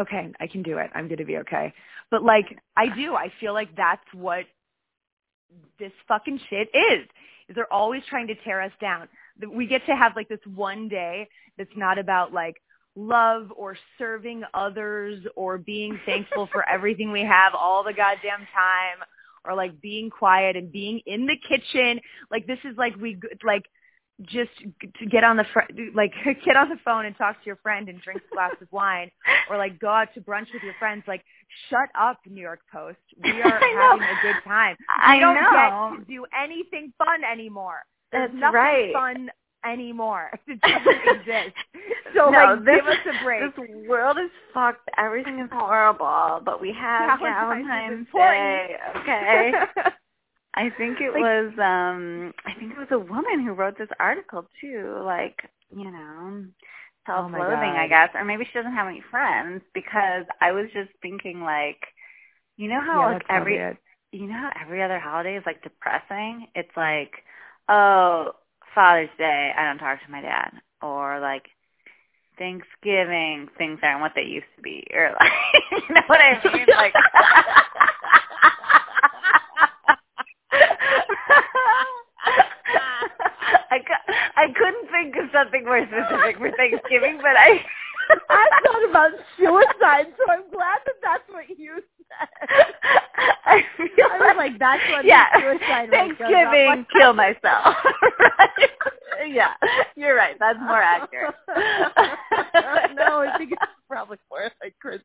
[0.00, 0.90] okay, I can do it.
[0.94, 1.72] I'm going to be okay.
[2.10, 3.14] But like, I do.
[3.14, 4.44] I feel like that's what
[5.78, 7.06] this fucking shit is.
[7.48, 9.08] Is they're always trying to tear us down.
[9.50, 12.56] We get to have like this one day that's not about like
[12.98, 19.06] love or serving others or being thankful for everything we have all the goddamn time
[19.44, 22.00] or like being quiet and being in the kitchen.
[22.30, 23.64] Like this is like we like
[24.22, 24.50] just
[24.98, 26.12] to get on the fr- like
[26.44, 29.10] get on the phone and talk to your friend and drink a glass of wine
[29.48, 31.22] or like go out to brunch with your friends like
[31.70, 35.96] shut up new york post we are having a good time I we don't know.
[35.96, 38.92] get to do anything fun anymore there's That's nothing right.
[38.92, 39.30] fun
[39.64, 40.30] anymore.
[40.46, 41.56] It doesn't exist.
[42.14, 43.42] So no, like, this, give us a break.
[43.56, 44.88] This world is fucked.
[44.96, 48.76] Everything is horrible, but we have Valentine's Valentine's Day.
[49.00, 49.52] Okay.
[50.54, 53.90] I think it Like- was um I think it was a woman who wrote this
[54.00, 56.44] article too, like, you know,
[57.10, 60.90] Oh self-loathing, I guess, or maybe she doesn't have any friends because I was just
[61.02, 61.80] thinking like
[62.56, 63.56] you know how yeah, like every
[64.12, 66.48] you know how every other holiday is like depressing?
[66.54, 67.12] It's like,
[67.68, 68.32] oh,
[68.74, 70.50] Father's Day, I don't talk to my dad.
[70.82, 71.46] Or like
[72.38, 74.86] Thanksgiving, things aren't what they used to be.
[74.94, 75.32] Or like
[75.72, 76.66] you know what I mean?
[76.76, 76.94] Like
[83.70, 83.80] I,
[84.36, 87.64] I couldn't think of something more specific for Thanksgiving, but I
[88.30, 92.28] I thought about suicide, so I'm glad that that's what you said.
[93.44, 95.26] I, feel I was like, that's what yeah.
[95.38, 95.90] suicide.
[95.90, 97.76] Thanksgiving, kill myself.
[99.34, 99.52] Yeah,
[99.96, 100.36] you're right.
[100.38, 101.34] That's more accurate.
[102.96, 105.04] no, I think it's probably more like Christmas.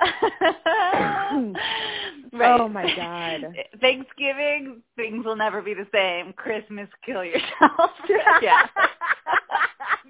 [2.32, 2.60] right.
[2.60, 3.54] Oh my God.
[3.80, 6.32] Thanksgiving, things will never be the same.
[6.34, 7.90] Christmas, kill yourself.
[8.42, 8.66] yeah.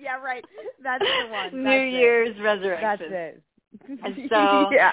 [0.01, 0.45] yeah, right.
[0.83, 1.53] That's the one.
[1.57, 1.93] New That's it.
[1.93, 3.13] Year's That's resurrection.
[3.13, 3.43] it.
[4.05, 4.93] And so- yeah.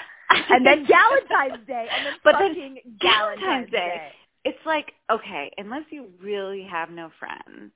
[0.50, 3.78] And then Valentine's Day, and then But then fucking Galentine's Galentine's Day.
[3.78, 4.12] Day.
[4.46, 7.72] it's like okay, unless you really have no friends,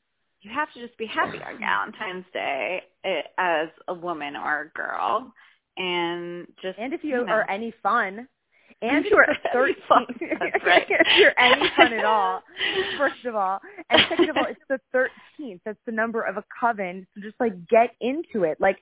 [0.49, 4.69] you have to just be happy on Valentine's Day eh, as a woman or a
[4.77, 5.31] girl,
[5.77, 7.31] and just And if you know.
[7.33, 8.27] are any fun,
[8.81, 10.85] and If you are it's the any fun, 13th that's right.
[10.89, 12.43] if you're any fun at all,
[12.97, 15.61] first of all, and second of all, it's the 13th.
[15.65, 17.07] That's the number of a coven.
[17.15, 18.57] So just like get into it.
[18.59, 18.77] Like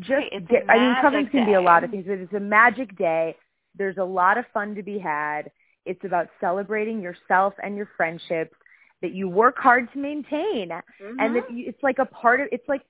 [0.00, 0.64] just Right, get.
[0.68, 3.36] I mean, covens magic can be a lot of things, but it's a magic day.
[3.76, 5.50] There's a lot of fun to be had.
[5.86, 8.54] It's about celebrating yourself and your friendships
[9.02, 10.70] that you work hard to maintain
[11.18, 11.48] and that Mhm.
[11.48, 12.82] you, it's like a part of it's like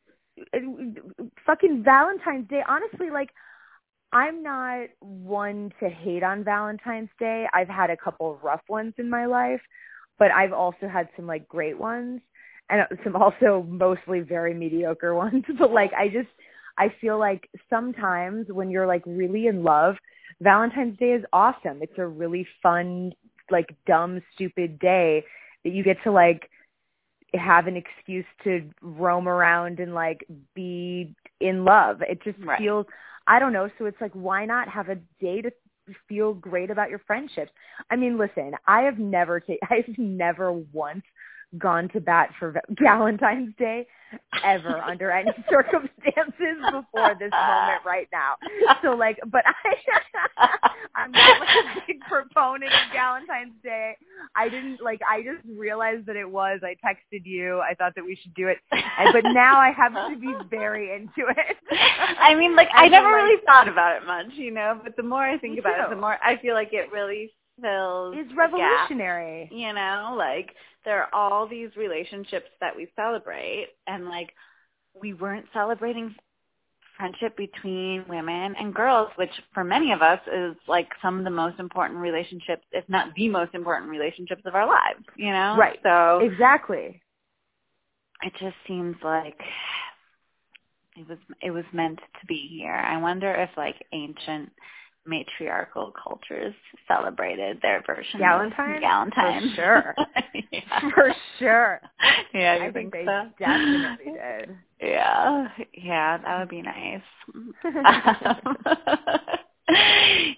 [1.46, 2.62] fucking Valentine's Day.
[2.68, 3.30] Honestly, like
[4.12, 7.46] I'm not one to hate on Valentine's Day.
[7.52, 9.60] I've had a couple of rough ones in my life,
[10.18, 12.20] but I've also had some like great ones
[12.70, 15.44] and some also mostly very mediocre ones.
[15.58, 16.28] But like I just
[16.78, 19.96] I feel like sometimes when you're like really in love,
[20.40, 21.82] Valentine's Day is awesome.
[21.82, 23.12] It's a really fun
[23.50, 25.24] like dumb stupid day
[25.64, 26.48] that you get to like
[27.34, 32.02] have an excuse to roam around and like be in love.
[32.02, 32.58] It just Right.
[32.58, 32.86] feels
[33.26, 35.50] I don't know, so it's like why not have a day to
[36.08, 37.52] feel great about your friendships?
[37.90, 41.04] I mean, listen, I have never ta- I've never once
[41.58, 43.86] gone to bat for Valentine's Day
[44.44, 48.34] ever under any circumstances before this moment right now.
[48.82, 50.48] So like, but I,
[50.94, 52.92] I'm not like a big proponent of.
[54.40, 55.00] I didn't like.
[55.09, 56.61] I just realized that it was.
[56.62, 57.61] I texted you.
[57.61, 60.94] I thought that we should do it, and, but now I have to be very
[60.94, 61.57] into it.
[62.18, 64.81] I mean, like I And never then, like- really thought about it much, you know.
[64.83, 68.14] But the more I think about it, the more I feel like it really fills
[68.16, 68.38] It's a gap.
[68.53, 69.48] revolutionary.
[69.53, 74.33] You know, like there are all these relationships that we celebrate, and like
[75.00, 76.14] we weren't celebrating
[77.00, 81.30] friendship between women and girls, which for many of us is like some of the
[81.30, 85.04] most important relationships, if not the most important relationships of our lives.
[85.16, 85.78] You know, Right.
[85.82, 87.02] So Exactly.
[88.22, 89.40] it just seems like
[90.96, 92.74] it was it was meant to be here.
[92.74, 94.52] I wonder if like ancient
[95.06, 96.54] matriarchal cultures
[96.86, 98.76] celebrated their version Galentine's?
[98.76, 99.54] of Galentine's.
[99.54, 99.94] For sure.
[100.52, 100.80] yeah.
[100.94, 101.80] For sure.
[102.34, 103.28] Yeah, you I think, they so?
[103.38, 104.56] definitely did.
[104.82, 107.02] Yeah, yeah, that would be nice.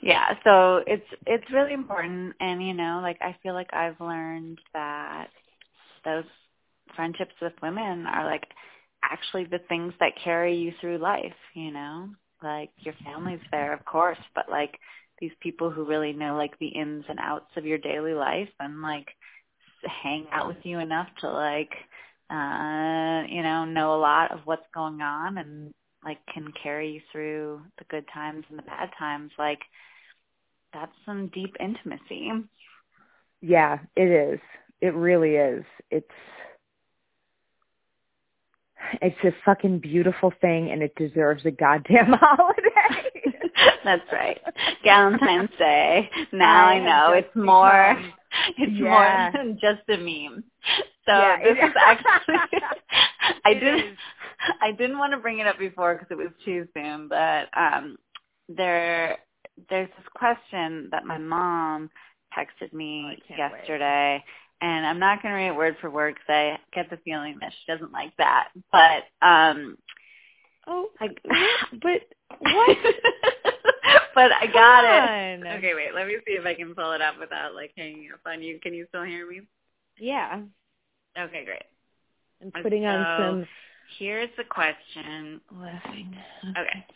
[0.02, 4.58] yeah, so it's it's really important, and you know, like I feel like I've learned
[4.74, 5.28] that
[6.04, 6.24] those
[6.96, 8.44] friendships with women are like
[9.04, 11.32] actually the things that carry you through life.
[11.54, 12.08] You know,
[12.42, 14.78] like your family's there, of course, but like
[15.20, 18.82] these people who really know like the ins and outs of your daily life and
[18.82, 19.08] like
[20.02, 21.70] hang out with you enough to like
[22.30, 25.72] uh you know know a lot of what's going on and
[26.04, 29.60] like can carry you through the good times and the bad times like
[30.72, 32.30] that's some deep intimacy
[33.40, 34.40] Yeah, it is.
[34.80, 35.64] It really is.
[35.90, 36.06] It's
[39.00, 43.10] it's a fucking beautiful thing and it deserves a goddamn holiday.
[43.84, 44.40] that's right
[44.84, 48.12] valentine's day now i, I know it's more become-
[48.58, 48.90] it's Yeah.
[48.90, 50.44] more than just a meme
[51.06, 52.36] so Yeah, this is actually
[53.44, 53.96] i didn't.
[54.60, 57.96] I didn't want to bring it up before because it was too soon, but um
[58.48, 59.18] there
[59.70, 61.90] there's this question that my mom
[62.36, 63.38] texted Oh, me wait.
[63.38, 64.24] yesterday
[64.62, 67.36] and I'm not going to read it word for word because I get the feeling
[67.40, 68.48] that she doesn't like that.
[68.72, 69.76] But um,
[70.66, 71.08] oh, I,
[71.82, 72.02] but
[72.40, 72.78] what?
[74.14, 75.46] but I got Come it.
[75.48, 75.58] on.
[75.58, 75.94] Okay, wait.
[75.94, 78.58] Let me see if I can pull it up without like hanging up on you.
[78.62, 79.42] Can you still hear me?
[79.98, 80.40] Yeah,
[81.18, 81.62] Okay, great.
[82.54, 83.46] I'm putting on So, some
[83.98, 85.40] Here's the question.
[85.54, 86.16] laughing.
[86.58, 86.86] Okay.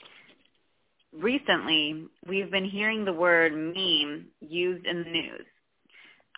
[1.12, 5.46] Recently, we've been hearing the word meme used in the news.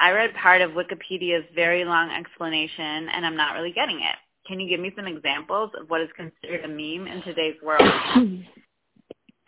[0.01, 4.17] I read part of Wikipedia's very long explanation, and I'm not really getting it.
[4.47, 7.83] Can you give me some examples of what is considered a meme in today's world?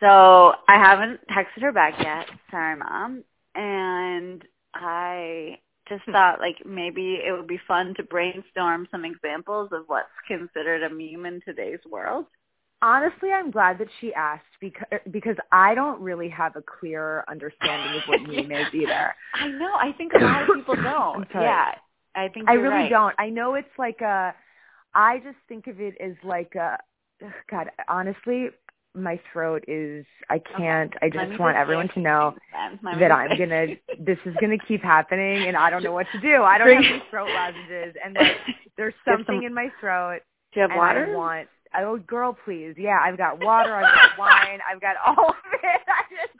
[0.01, 2.25] So I haven't texted her back yet.
[2.49, 3.23] Sorry, mom.
[3.53, 6.11] And I just hmm.
[6.11, 10.89] thought like maybe it would be fun to brainstorm some examples of what's considered a
[10.89, 12.25] meme in today's world.
[12.83, 17.23] Honestly, I'm glad that she asked because er, because I don't really have a clear
[17.29, 19.13] understanding of what meme is either.
[19.35, 19.73] I know.
[19.75, 21.27] I think a lot of people don't.
[21.33, 21.73] Yeah,
[22.15, 22.89] I think I really right.
[22.89, 23.15] don't.
[23.19, 24.33] I know it's like a.
[24.93, 26.77] I just think of it as like a.
[27.51, 28.49] God, honestly,
[28.95, 30.05] my throat is.
[30.29, 30.91] I can't.
[31.03, 32.79] I just want just everyone to know then.
[32.83, 33.67] Let me that I'm gonna.
[33.99, 36.41] This is gonna keep happening, and I don't know what to do.
[36.41, 38.37] I don't have any throat lozenges, and like
[38.75, 40.21] there's something some- in my throat,
[40.53, 41.09] Do you have water?
[41.11, 41.47] I want.
[41.77, 42.75] Oh, girl, please.
[42.77, 43.75] Yeah, I've got water.
[43.75, 44.59] I've got wine.
[44.69, 45.81] I've got all of it.
[45.87, 46.33] I just.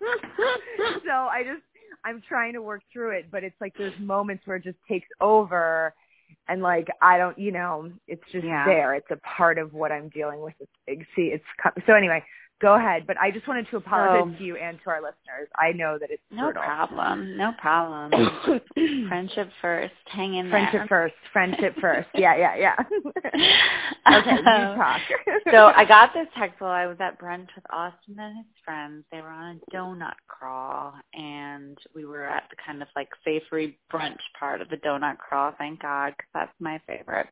[1.04, 1.62] so I just
[2.04, 5.08] I'm trying to work through it, but it's like there's moments where it just takes
[5.20, 5.92] over
[6.48, 8.64] and like I don't, you know, it's just Yeah.
[8.64, 8.94] there.
[8.94, 10.54] It's a part of what I'm dealing with.
[10.86, 11.44] It's, see, it's
[11.86, 12.22] so anyway.
[12.60, 15.48] Go ahead, but I just wanted to apologize So- to you and to our listeners.
[15.56, 16.62] I know that it's no brutal.
[16.64, 17.36] problem.
[17.36, 18.10] No problem.
[19.08, 19.94] Friendship first.
[20.06, 20.86] Hang in Friendship there.
[20.88, 21.14] first.
[21.32, 22.08] Friendship first.
[22.14, 22.74] Yeah, yeah, yeah.
[24.18, 24.42] okay, you
[24.76, 25.00] talk.
[25.52, 29.04] so I got this text while I was at brunch with Austin and his friends.
[29.12, 33.78] They were on a donut crawl, and we were at the kind of like savory
[33.92, 35.52] brunch part of the donut crawl.
[35.58, 37.28] Thank God, because that's my favorite.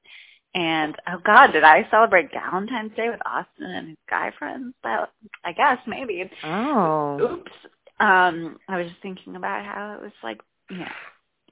[0.56, 4.74] And oh God, did I celebrate Valentine's Day with Austin and his guy friends?
[4.82, 5.06] Well,
[5.44, 6.30] I guess maybe.
[6.42, 7.18] Oh.
[7.20, 7.52] Oops.
[8.00, 10.40] Um, I was just thinking about how it was like,
[10.70, 10.92] yeah,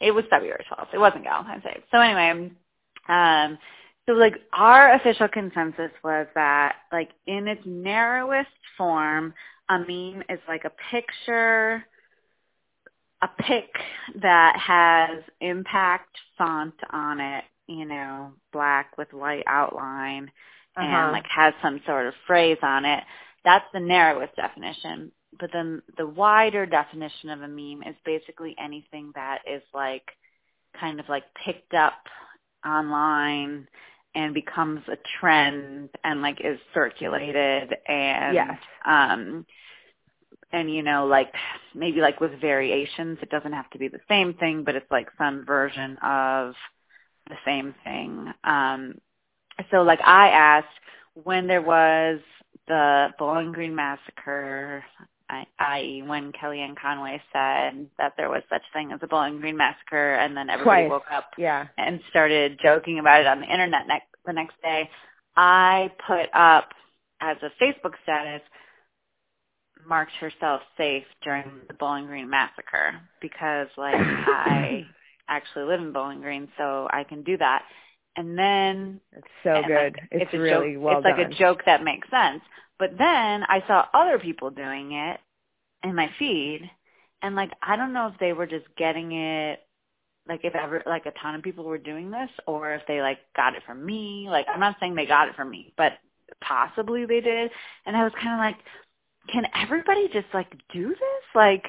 [0.01, 0.95] it was February 12th.
[0.95, 1.83] It wasn't Valentine's Day.
[1.91, 2.51] So anyway,
[3.09, 3.59] um,
[4.07, 9.35] so like our official consensus was that like in its narrowest form,
[9.69, 11.85] a meme is like a picture,
[13.21, 13.69] a pic
[14.23, 20.31] that has impact font on it, you know, black with white outline
[20.77, 20.85] Uh-huh.
[20.87, 23.03] and like has some sort of phrase on it.
[23.45, 25.13] That's the narrowest definition.
[25.39, 30.05] But then the wider definition of a meme is basically anything that is like
[30.81, 31.95] kind of like picked up
[32.67, 33.69] online
[34.15, 38.59] and becomes a trend and like is circulated and Yes.
[38.85, 39.47] um
[40.53, 41.33] and you know like
[41.75, 45.09] maybe like with variations it doesn't have to be the same thing but it's like
[45.19, 46.55] some version of
[47.29, 48.95] the same thing um
[49.71, 50.67] so like I asked
[51.23, 52.21] when there was
[52.67, 54.85] the Bowling Green massacre,
[55.31, 59.57] I- i.e., when Kellyanne Conway said that there was such thing as a Bowling Green
[59.57, 60.91] massacre, and then everybody Twice.
[60.91, 61.67] woke up Yeah.
[61.79, 64.91] and started joking about it on the internet next, the next day,
[65.37, 66.71] I put up
[67.21, 68.43] as a Facebook status,
[69.87, 74.87] marked herself safe during the Bowling Green massacre because like I
[75.29, 77.65] actually live in Bowling Green, so I can do that.
[78.17, 79.97] And then It's so good.
[79.97, 81.33] like, it's a really joke, well It's like done.
[81.33, 82.43] a joke that makes sense.
[82.79, 85.21] But then I saw other people doing it
[85.83, 86.71] in my feed,
[87.23, 89.61] and like I don't know if they were just getting it,
[90.29, 93.19] like if ever like a ton of people were doing this, or if they like
[93.37, 94.27] got it from me.
[94.31, 95.93] Like I'm not saying they got it from me, but
[96.41, 97.51] possibly they did.
[97.87, 98.57] And I was kind of like,
[99.33, 101.25] can everybody just like do this?
[101.35, 101.65] Like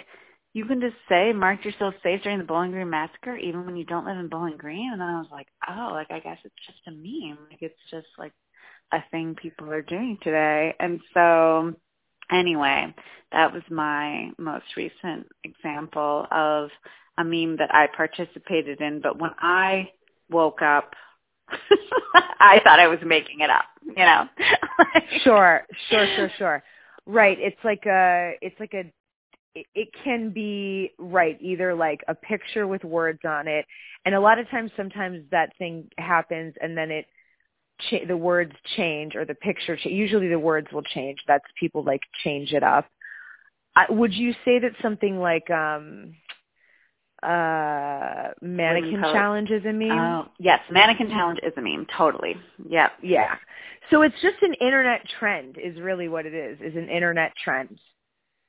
[0.55, 3.83] you can just say mark yourself safe during the Bowling Green massacre even when you
[3.83, 6.55] don't live in Bowling Green and then I was like, Oh, like I guess it's
[6.65, 7.37] just a meme.
[7.51, 8.31] Like it's just like
[8.93, 10.73] a thing people are doing today.
[10.79, 11.73] And so
[12.31, 12.95] anyway,
[13.33, 16.69] that was my most recent example of
[17.17, 19.89] a meme that I participated in, but when I
[20.29, 20.93] woke up
[22.39, 24.23] I thought I was making it up, you know.
[25.23, 26.63] sure, sure, sure, sure.
[27.05, 27.37] Right.
[27.39, 28.91] It's like a, it's like a,
[29.55, 33.65] it, it can be right either like a picture with words on it,
[34.05, 37.05] and a lot of times, sometimes that thing happens, and then it,
[37.89, 39.75] cha- the words change or the picture.
[39.77, 41.19] Cha- usually, the words will change.
[41.27, 42.85] That's people like change it up.
[43.75, 46.13] I, would you say that something like um
[47.23, 49.91] uh mannequin challenge is a meme?
[49.91, 52.35] Oh, yes, mannequin challenge is a meme, totally.
[52.69, 52.91] Yep.
[53.01, 53.35] Yeah.
[53.91, 57.79] So it's just an internet trend is really what it is, is an internet trend.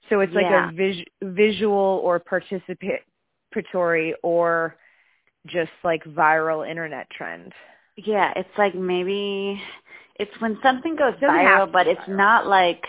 [0.09, 0.69] So it's like Yeah.
[0.69, 4.77] a vis- visual or participatory or
[5.47, 7.53] just like viral internet trend.
[7.97, 9.61] Yeah, it's like maybe
[10.17, 12.17] it's when something goes viral, but be it's viral.
[12.17, 12.85] not like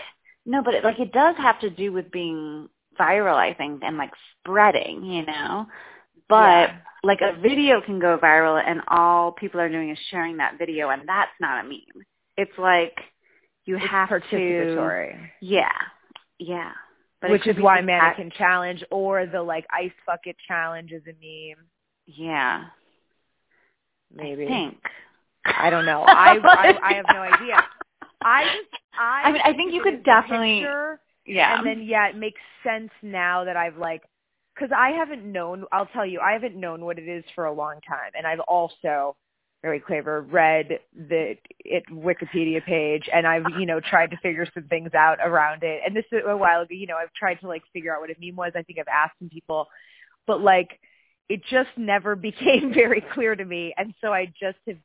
[0.46, 3.96] no, but it, like it does have to do with being viral, I think, and
[3.96, 5.66] like spreading, you know.
[6.28, 6.76] But Yeah.
[7.02, 10.90] like a video can go viral, and all people are doing is sharing that video,
[10.90, 12.04] and that's not a meme.
[12.36, 12.96] It's like
[13.64, 15.30] you It's have to, participatory.
[15.40, 15.72] yeah,
[16.38, 16.72] yeah.
[17.20, 21.64] But which is why mannequin challenge or the like ice bucket challenge is a meme.
[22.06, 22.64] Yeah,
[24.14, 24.78] Maybe I think.
[25.44, 26.02] I don't know.
[26.06, 27.62] I, I I have no idea.
[28.22, 29.22] I just I.
[29.24, 31.58] I mean, I think you could definitely- picture, Yeah.
[31.58, 34.02] And then yeah, it makes sense now that I've like,
[34.54, 35.64] because I haven't known.
[35.72, 38.40] I'll tell you, I haven't known what it is for a long time, and I've
[38.40, 39.16] also
[39.62, 44.64] very clever read the it Wikipedia page, and I've you know tried to figure some
[44.64, 45.80] things out around it.
[45.84, 46.74] And this is a while ago.
[46.74, 48.52] You know, I've tried to like figure out what a meme was.
[48.54, 49.68] I think I've asked some people,
[50.26, 50.78] but like
[51.28, 54.78] it just never became very clear to me, and so I just have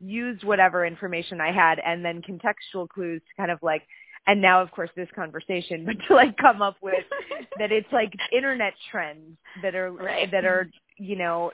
[0.00, 3.82] used whatever information I had and then contextual clues to kind of like
[4.26, 7.04] and now of course this conversation but to like come up with
[7.58, 10.30] that it's like internet trends that are Right.
[10.30, 11.52] that are you know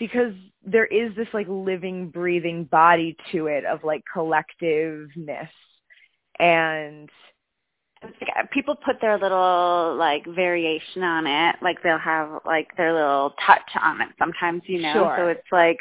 [0.00, 0.34] because
[0.64, 5.48] there is this like living breathing body to it of like collectiveness.
[6.40, 7.08] And
[8.02, 11.56] like, uh, people put their little like variation on it.
[11.62, 14.92] Like they'll have like their little touch on it sometimes you know?
[14.92, 15.14] Sure.
[15.18, 15.78] so it's like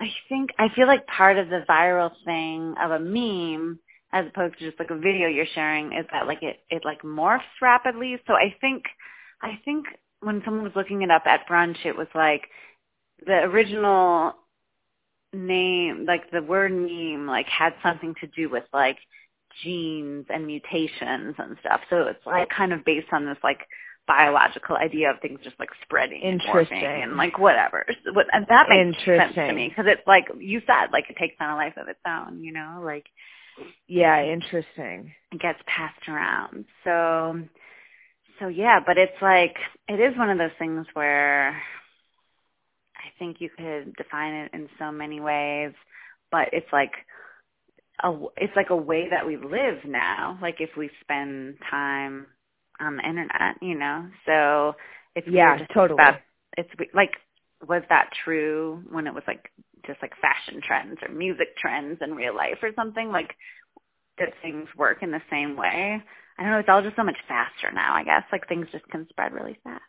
[0.00, 3.78] i think i feel like part of the viral thing of a meme
[4.12, 7.02] as opposed to just like a video you're sharing is that like it it like
[7.02, 8.16] morphs rapidly.
[8.26, 8.84] So i think
[9.42, 9.86] i think
[10.20, 12.42] when someone was looking it up at brunch it was like
[13.26, 14.34] the original
[15.32, 18.98] name like the word meme like had something to do with like
[19.62, 21.80] genes and mutations and stuff.
[21.90, 23.60] So it's like kind of based on this like
[24.06, 26.82] biological idea of things just like spreading Interesting.
[26.84, 27.84] and like whatever.
[28.04, 31.16] So what- And that makes sense to me because it's like you said, like it
[31.16, 32.42] takes on a life of its own.
[32.42, 33.06] You know, like
[33.86, 36.64] yeah interesting it gets passed around.
[36.84, 37.40] So,
[38.40, 39.56] so yeah, but it's like
[39.88, 41.60] it is one of those things where
[43.22, 45.72] think you could define it in so many ways,
[46.32, 46.92] but it's like
[48.02, 50.38] a it's like a way that we live now.
[50.42, 52.26] Like if we spend time
[52.80, 54.08] on the internet, you know.
[54.26, 54.74] So
[55.14, 56.16] it's yeah weird totally about
[56.56, 57.12] it's like
[57.68, 59.50] was that true when it was like
[59.86, 63.34] just like fashion trends or music trends in real life or something like
[64.18, 66.02] did things work in the same way
[66.38, 68.86] i don't know it's all just so much faster now i guess like things just
[68.88, 69.82] can spread really fast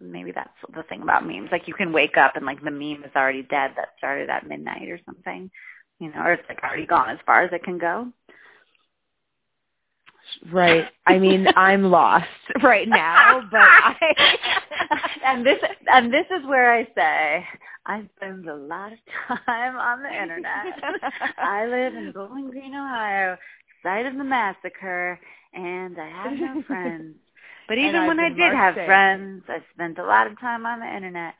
[0.00, 3.02] maybe that's the thing about memes like you can wake up and like the meme
[3.04, 5.50] is already dead that started at midnight or something
[6.00, 8.06] you know or it's like already gone as far as it can go
[10.52, 12.26] right i mean i'm lost
[12.62, 13.94] right now but i
[15.24, 15.58] and this
[15.92, 17.46] and this is where I say
[17.86, 18.98] I spend a lot of
[19.46, 20.66] time on the internet.
[21.38, 23.36] I live in Bowling Green, Ohio,
[23.82, 25.20] site of the massacre,
[25.54, 27.16] and I have no friends.
[27.68, 30.86] But even when I did have friends, I spent a lot of time on the
[30.86, 31.34] internet.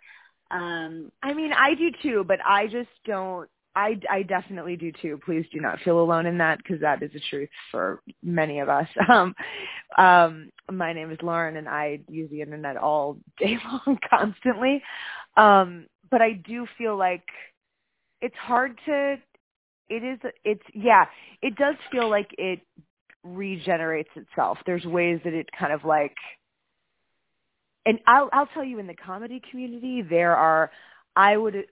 [0.51, 3.49] Um, I mean, I do too, but I just don't.
[3.75, 5.21] I, I definitely do too.
[5.25, 8.69] Please do not feel alone in that because that is the truth for many of
[8.69, 8.89] us.
[9.09, 9.35] Um,
[9.99, 13.57] um, my name is Lauren, and I use the internet all day
[13.87, 14.83] long, constantly.
[15.37, 17.25] Um, but I do feel like
[18.21, 19.17] it's hard to.
[19.89, 20.19] It is.
[20.45, 21.07] It's yeah.
[21.43, 22.61] It does feel like it
[23.27, 24.59] regenerates itself.
[24.67, 26.17] There's ways that it kind of like
[27.87, 30.71] and I'll I'll tell you in the comedy community there are
[31.15, 31.67] I would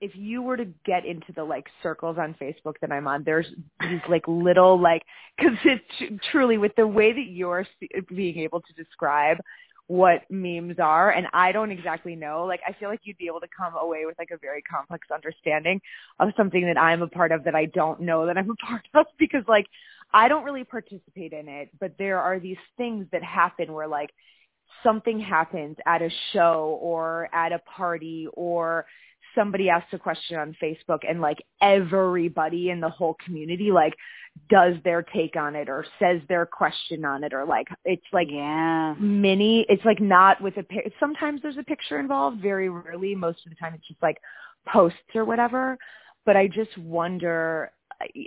[0.00, 3.46] if you were to get into the like circles on Facebook that I'm on, there's
[3.80, 5.02] these like little like
[5.38, 7.66] because it's truly with the way that you're
[8.08, 9.38] being able to describe
[9.86, 12.44] what memes are, and I don't exactly know.
[12.46, 15.08] Like I feel like you'd be able to come away with like a very complex
[15.12, 15.80] understanding
[16.18, 18.86] of something that I'm a part of that I don't know that I'm a part
[18.94, 19.66] of because like
[20.12, 24.10] I don't really participate in it, but there are these things that happen where like
[24.82, 28.86] something happens at a show or at a party or
[29.34, 33.94] somebody asks a question on Facebook and like everybody in the whole community like
[34.48, 38.28] does their take on it or says their question on it or like it's like
[38.30, 38.94] yeah.
[38.98, 43.38] mini it's like not with a pic sometimes there's a picture involved very rarely most
[43.44, 44.16] of the time it's just like
[44.66, 45.76] posts or whatever
[46.24, 47.70] but i just wonder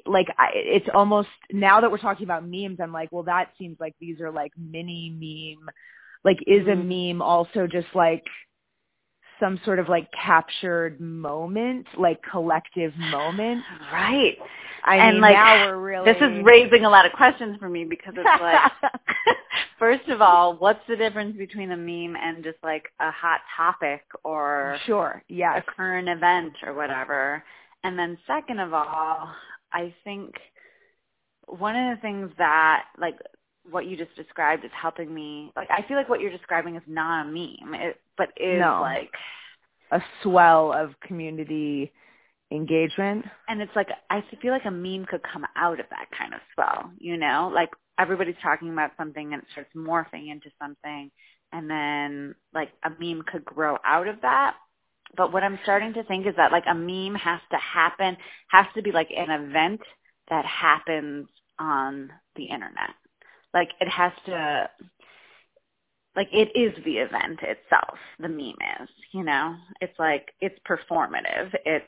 [0.06, 3.78] like I, it's almost now that we're talking about memes i'm like well that seems
[3.80, 5.70] like these are like mini meme
[6.24, 7.18] like is a mm-hmm.
[7.18, 8.24] meme also just like
[9.40, 14.38] some sort of like captured moment like collective moment Right.
[14.86, 17.70] I and mean, like now we're really this is raising a lot of questions for
[17.70, 18.72] me because it's like
[19.80, 24.02] first of all, what's the difference between a meme and just like a hot topic
[24.24, 25.64] or sure, yes.
[25.66, 27.44] a current event or whatever?
[27.84, 29.30] And then second of all,
[29.74, 30.36] I think
[31.48, 33.16] one of the things that like
[33.70, 36.84] what you just described is helping me like I feel like what you're describing is
[36.88, 38.80] not a meme, it, but is No.
[38.82, 39.12] like
[39.92, 41.92] a swell of community
[42.52, 43.26] engagement.
[43.48, 46.40] and it's like I feel like a meme could come out of that kind of
[46.54, 47.52] swell, you know?
[47.54, 47.70] Like
[48.00, 51.12] everybody's talking about something and it starts morphing into something
[51.52, 54.56] and then like a meme could grow out of that.
[55.16, 58.18] But what I'm starting to think is that like a meme has to happen,
[58.49, 59.82] has to be like an event
[60.30, 61.28] that happens
[61.59, 62.91] on the internet.
[63.53, 64.70] Like it has to
[66.16, 69.55] like it is the event itself, the meme is, you know?
[69.82, 71.53] It's like it's performative.
[71.66, 71.86] It's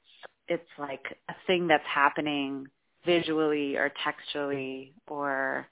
[0.47, 2.67] it's like a thing that's happening
[3.05, 5.67] visually or textually or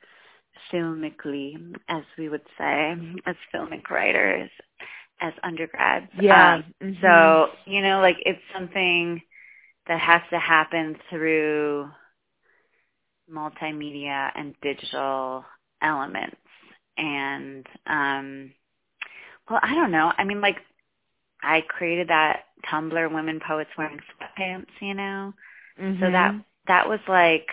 [0.71, 2.95] filmically, as we would say,
[3.25, 4.49] as filmic writers,
[5.21, 6.11] as undergrads.
[6.19, 6.55] Yeah.
[6.55, 7.01] Um, Mhm.
[7.01, 9.21] So, you know, like it's something
[9.87, 11.89] that has to happen through
[13.31, 15.45] multimedia and digital
[15.81, 16.37] elements.
[16.97, 18.53] And um
[19.49, 20.13] well, I don't know.
[20.17, 20.57] I mean like
[21.43, 25.33] I created that Tumblr women poets wearing sweatpants, you know.
[25.99, 26.45] So that Mhm.
[26.67, 27.47] that was like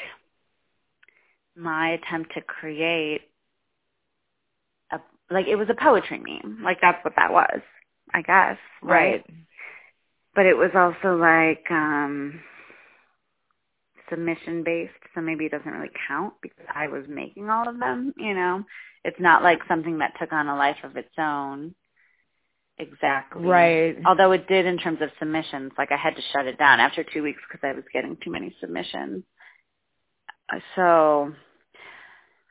[1.57, 3.30] my attempt to create
[5.31, 6.61] like it was a poetry meme.
[6.65, 7.61] Like that's what that was,
[8.13, 8.59] I guess.
[8.83, 9.25] right.
[10.35, 12.41] But it was also like um
[14.09, 18.13] submission based, so maybe it doesn't really count because I was making all of them,
[18.17, 18.65] you know.
[19.05, 21.75] It's not like something that took on a life of its own.
[22.79, 23.45] Exactly.
[23.45, 23.97] Right.
[24.07, 27.05] Although it did in terms of submissions, like I had to shut it down after
[27.05, 29.25] two weeks because I was getting too many submissions.
[30.77, 31.33] So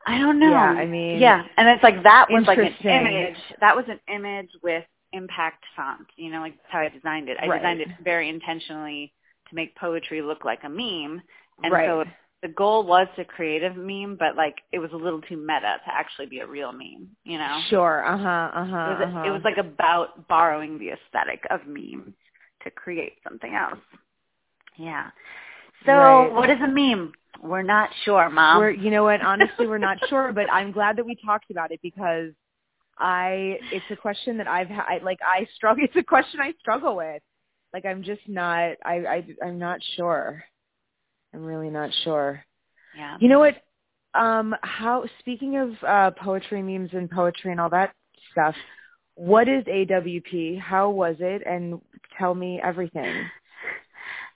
[0.10, 0.50] I don't know.
[0.50, 3.38] Yeah, I mean, yeah, and it's like that was like an image.
[3.62, 4.84] That was an image with
[5.14, 6.08] impact font.
[6.18, 7.38] You know, like that's how I designed it.
[7.42, 7.60] I Right.
[7.60, 9.14] designed it very intentionally
[9.50, 11.22] to make poetry look like a meme,
[11.64, 11.88] and right.
[11.88, 12.06] so
[12.42, 15.78] the goal was to create a meme, but like it was a little too meta
[15.86, 17.08] to actually be a real meme.
[17.24, 17.62] You know.
[17.70, 18.04] Sure.
[18.04, 18.52] Uh huh.
[18.54, 18.92] Uh huh.
[18.92, 19.24] It was, uh-huh.
[19.28, 22.16] it was like about borrowing the aesthetic of memes
[22.64, 23.80] to create something else.
[24.76, 25.12] Yeah.
[25.86, 26.34] So Right.
[26.34, 27.14] what is a meme?
[27.42, 28.60] We're not sure, Mom.
[28.60, 29.22] We're, you know what?
[29.22, 32.32] Honestly, we're not sure, but I'm glad that we talked about it because
[32.98, 36.54] I, it's a question that I've had, I, like, I struggle, it's a question I
[36.60, 37.22] struggle with.
[37.74, 40.44] Like, I'm just not, I, I, I'm not sure.
[41.34, 42.44] I'm really not sure.
[42.98, 43.18] yeah.
[43.20, 43.56] You know what?
[44.16, 47.94] Um, how, speaking of, uh, poetry memes and poetry and all that
[48.32, 48.56] stuff,
[49.14, 50.60] what is AWP?
[50.60, 51.44] How was it?
[51.46, 51.80] And
[52.18, 53.30] tell me everything.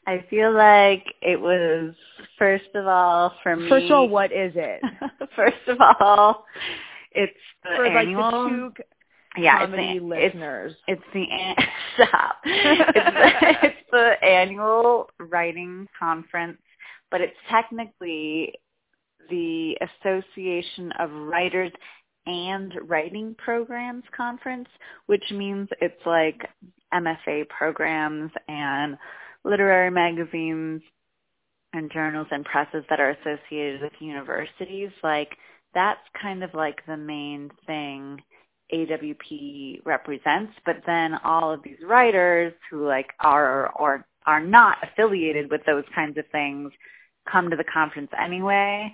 [0.06, 1.94] I feel like it was
[2.38, 3.70] first of all for me.
[3.70, 4.82] First of all, what is it?
[5.36, 6.46] first of all,
[7.12, 7.34] it's
[7.64, 8.32] the For like annual.
[8.32, 8.84] the two
[9.38, 10.74] yeah, it's the, it's listeners.
[10.88, 11.56] It's the an-
[11.96, 12.36] stop.
[12.44, 16.60] it's, the, it's the annual writing conference,
[17.10, 18.54] but it's technically
[19.30, 21.72] the Association of Writers
[22.26, 24.68] and Writing Programs conference,
[25.08, 26.48] which means it's like
[26.94, 28.98] MFA programs and
[29.46, 30.82] literary magazines
[31.74, 34.92] and journals and presses that are associated with universities.
[35.04, 35.30] Like
[35.74, 38.22] that's kind of like the main thing
[38.74, 45.50] AWP represents, but then all of these writers who like are or are not affiliated
[45.52, 46.72] with those kinds of things
[47.32, 48.94] come to the conference anyway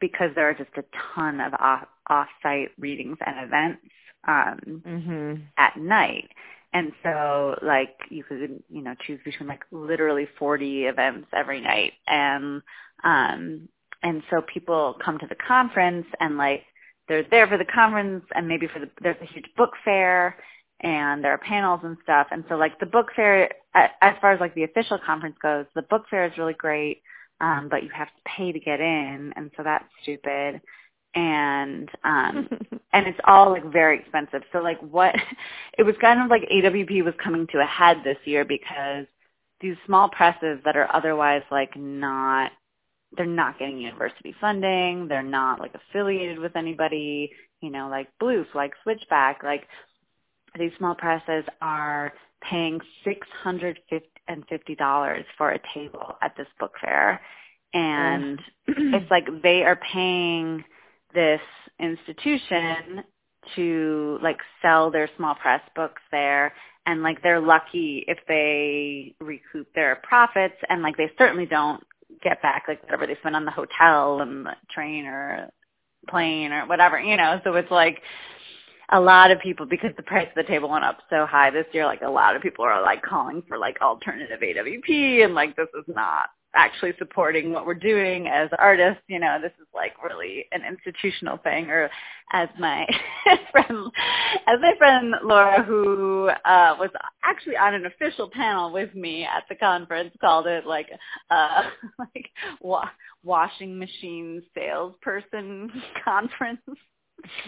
[0.00, 0.84] because there are just a
[1.14, 3.82] ton of off off-site readings and events
[4.28, 5.42] um Mhm.
[5.58, 6.30] at night.
[6.74, 11.94] And so like you could, you know, choose between like literally 40 events every night.
[12.08, 12.62] And
[13.04, 13.70] um
[14.02, 16.64] and so people come to the conference and like
[17.08, 20.36] they're there for the conference and maybe for the there's a huge book fair
[20.82, 22.28] and there are panels and stuff.
[22.32, 25.82] And so like the book fair as far as like the official conference goes the
[25.84, 27.02] book fair is really great
[27.40, 29.32] um but you have to pay to get in.
[29.36, 30.60] And so that's stupid
[31.14, 32.48] and um
[32.92, 35.14] and it's all like very expensive so like what
[35.78, 39.06] it was kind of like AWP was coming to a head this year because
[39.60, 42.52] these small presses that are otherwise like not
[43.16, 45.08] they're not getting university funding.
[45.08, 49.66] They're not like affiliated with anybody, you know, like Bloof, like Switchback, like
[50.58, 52.12] these small presses are
[52.48, 53.80] paying six hundred
[54.28, 57.20] and fifty dollars for a table at this book fair.
[57.72, 60.64] And it's like they are paying
[61.14, 61.40] this
[61.80, 63.04] institution
[63.56, 66.52] to like sell their small press books there
[66.86, 71.82] and like they're lucky if they recoup their profits and like they certainly don't
[72.22, 75.48] get back like whatever they spend on the hotel and the train or
[76.08, 77.40] plane or whatever, you know.
[77.44, 78.00] So it's like
[78.90, 81.66] a lot of people because the price of the table went up so high this
[81.72, 85.56] year, like a lot of people are like calling for like alternative AWP and like
[85.56, 89.02] this is not actually supporting what we're doing as artists.
[89.08, 91.70] You know, this is like really an institutional thing.
[91.70, 91.90] Or
[92.32, 92.86] as my
[93.52, 93.90] friend,
[94.46, 96.90] as my friend Laura, who uh, was
[97.22, 100.88] actually on an official panel with me at the conference, called it like
[101.30, 101.62] uh,
[101.98, 102.30] like
[102.60, 102.88] wa-
[103.22, 105.70] washing machine salesperson
[106.04, 106.60] conference.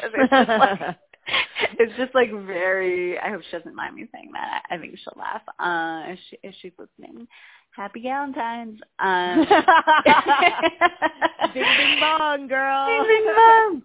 [0.02, 0.96] it's just like
[1.78, 4.62] it's just like very I hope she doesn't mind me saying that.
[4.70, 5.42] I think she'll laugh.
[5.58, 7.26] Uh if she if she's listening.
[7.76, 8.80] Happy Valentine's.
[8.98, 9.38] Um,
[11.54, 12.86] bing bing bong, girl.
[12.86, 13.82] Bing bing bong.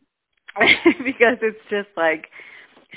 [1.04, 2.28] because it's just like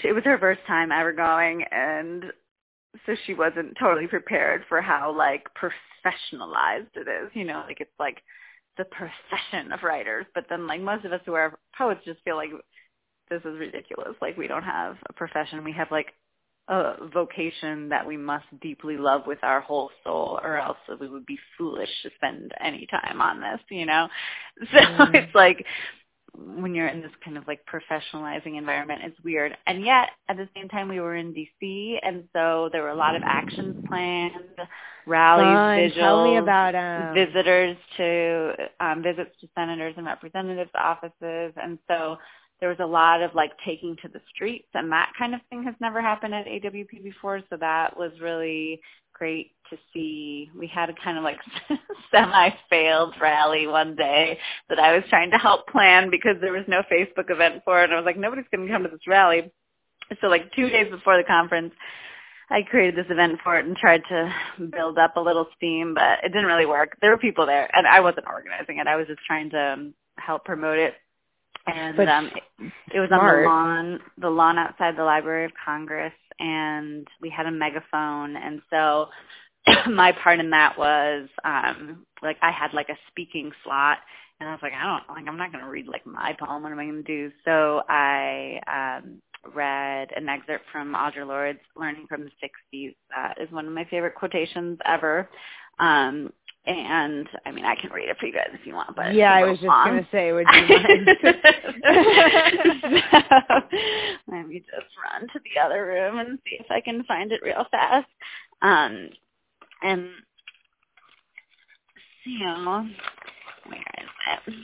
[0.05, 2.27] it was her first time ever going, and
[3.07, 7.29] so she wasn't totally prepared for how like professionalized it is.
[7.35, 8.23] You know, like it's like
[8.79, 12.37] the profession of writers, but then like most of us who are poets just feel
[12.37, 12.51] like
[13.31, 14.15] this is ridiculous.
[14.23, 15.65] Like we don't have a profession.
[15.65, 16.13] We have like
[16.69, 21.27] a vocation that we must deeply love with our whole soul or else we would
[21.27, 24.09] be foolish to spend any time on this, you know?
[24.73, 25.15] So mm.
[25.15, 25.65] it's like
[26.37, 29.57] when you're in this kind of like professionalizing environment, it's weird.
[29.67, 32.97] And yet at the same time we were in DC and so there were a
[32.97, 34.33] lot of actions planned,
[35.07, 35.77] rallies, Fun.
[35.77, 37.15] vigils, Tell me about um...
[37.15, 42.17] visitors to um visits to senators and representatives offices and so
[42.61, 45.65] there was a lot of like taking to the streets and that kind of thing
[45.65, 47.41] has never happened at AWP before.
[47.51, 48.81] So that was really
[49.13, 50.51] great to see.
[50.59, 51.39] We had a kind of like
[52.11, 54.39] semi-failed rally one day
[54.69, 57.85] that I was trying to help plan because there was no Facebook event for it.
[57.85, 59.53] And I was like, nobody's going to come to this rally.
[60.21, 61.73] So like two days before the conference,
[62.51, 64.35] I created this event for it and tried to
[64.71, 66.97] build up a little steam, but it didn't really work.
[67.01, 68.87] There were people there, and I wasn't organizing it.
[68.87, 70.95] I was just trying to um, help promote it
[71.67, 73.39] and but um, it, it was smart.
[73.39, 78.37] on the lawn, the lawn outside the Library of Congress, and we had a megaphone,
[78.37, 79.09] and so
[79.91, 83.99] my part in that was um, like I had like a speaking slot,
[84.41, 86.63] and I was like, I don't like I'm not going to read like my poem.
[86.63, 87.33] What am I going to do?
[87.45, 89.23] So I um,
[89.55, 92.31] read an excerpt from Audre Lorde's "Learning from the
[92.77, 95.29] '60s." That is one of my favorite quotations ever.
[95.79, 96.33] Um,
[96.67, 99.35] and I mean, I can read it for you guys if you want, but yeah,
[99.35, 99.87] I was just long.
[99.87, 101.09] gonna say, would you mind?
[101.23, 101.31] so,
[104.29, 107.43] let me just run to the other room and see if I can find it
[107.43, 108.09] real fast.
[108.63, 109.11] Um,
[109.83, 110.09] and
[112.25, 112.87] so,
[113.69, 114.09] where is
[114.47, 114.55] it?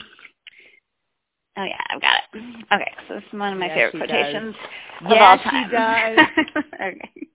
[1.57, 2.65] Oh yeah, I've got it.
[2.73, 4.65] Okay, so this is one of my yeah, favorite quotations does.
[5.05, 5.69] of yeah, all time.
[6.73, 7.27] okay.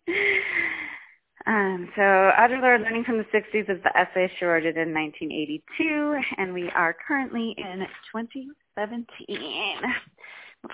[1.46, 6.20] Um, so Lorde Learning from the 60s is the essay she wrote it in 1982,
[6.38, 9.16] and we are currently in 2017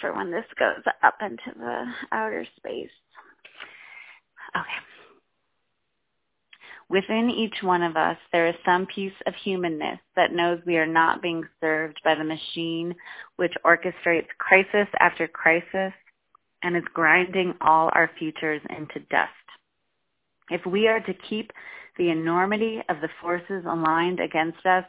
[0.00, 2.90] for when this goes up into the outer space.
[4.56, 4.80] Okay.
[6.88, 10.86] Within each one of us, there is some piece of humanness that knows we are
[10.86, 12.94] not being served by the machine
[13.36, 15.92] which orchestrates crisis after crisis
[16.62, 19.32] and is grinding all our futures into dust.
[20.52, 21.50] If we are to keep
[21.96, 24.84] the enormity of the forces aligned against us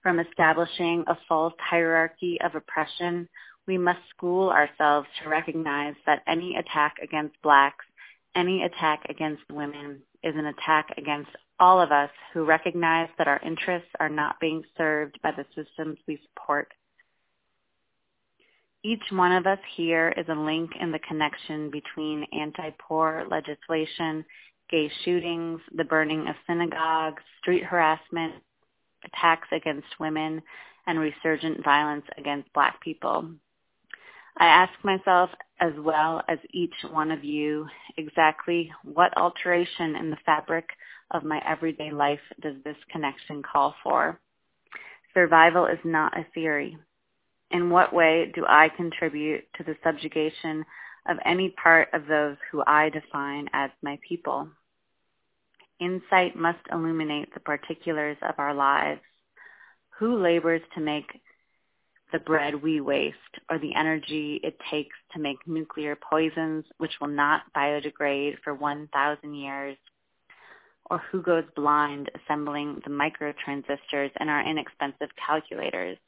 [0.00, 3.28] from establishing a false hierarchy of oppression,
[3.66, 7.84] we must school ourselves to recognize that any attack against blacks,
[8.36, 13.40] any attack against women is an attack against all of us who recognize that our
[13.44, 16.72] interests are not being served by the systems we support.
[18.84, 24.24] Each one of us here is a link in the connection between anti-poor legislation
[24.70, 28.34] gay shootings, the burning of synagogues, street harassment,
[29.04, 30.42] attacks against women,
[30.86, 33.28] and resurgent violence against black people.
[34.38, 37.66] I ask myself, as well as each one of you,
[37.96, 40.68] exactly what alteration in the fabric
[41.10, 44.20] of my everyday life does this connection call for?
[45.14, 46.76] Survival is not a theory.
[47.50, 50.64] In what way do I contribute to the subjugation
[51.08, 54.48] of any part of those who I define as my people?
[55.80, 59.00] Insight must illuminate the particulars of our lives.
[59.98, 61.20] Who labors to make
[62.12, 63.16] the bread we waste
[63.50, 69.34] or the energy it takes to make nuclear poisons which will not biodegrade for 1,000
[69.34, 69.76] years?
[70.90, 75.98] Or who goes blind assembling the microtransistors in our inexpensive calculators?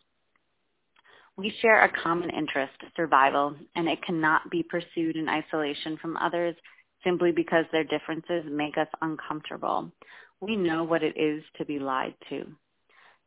[1.41, 6.55] We share a common interest, survival, and it cannot be pursued in isolation from others
[7.03, 9.91] simply because their differences make us uncomfortable.
[10.43, 12.45] We know what it is to be lied to.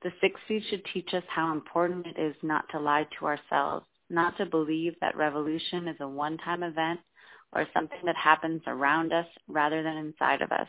[0.03, 3.87] The six 60s should teach us how important it is not to lie to ourselves,
[4.11, 6.99] not to believe that revolution is a one-time event
[7.51, 10.67] or something that happens around us rather than inside of us.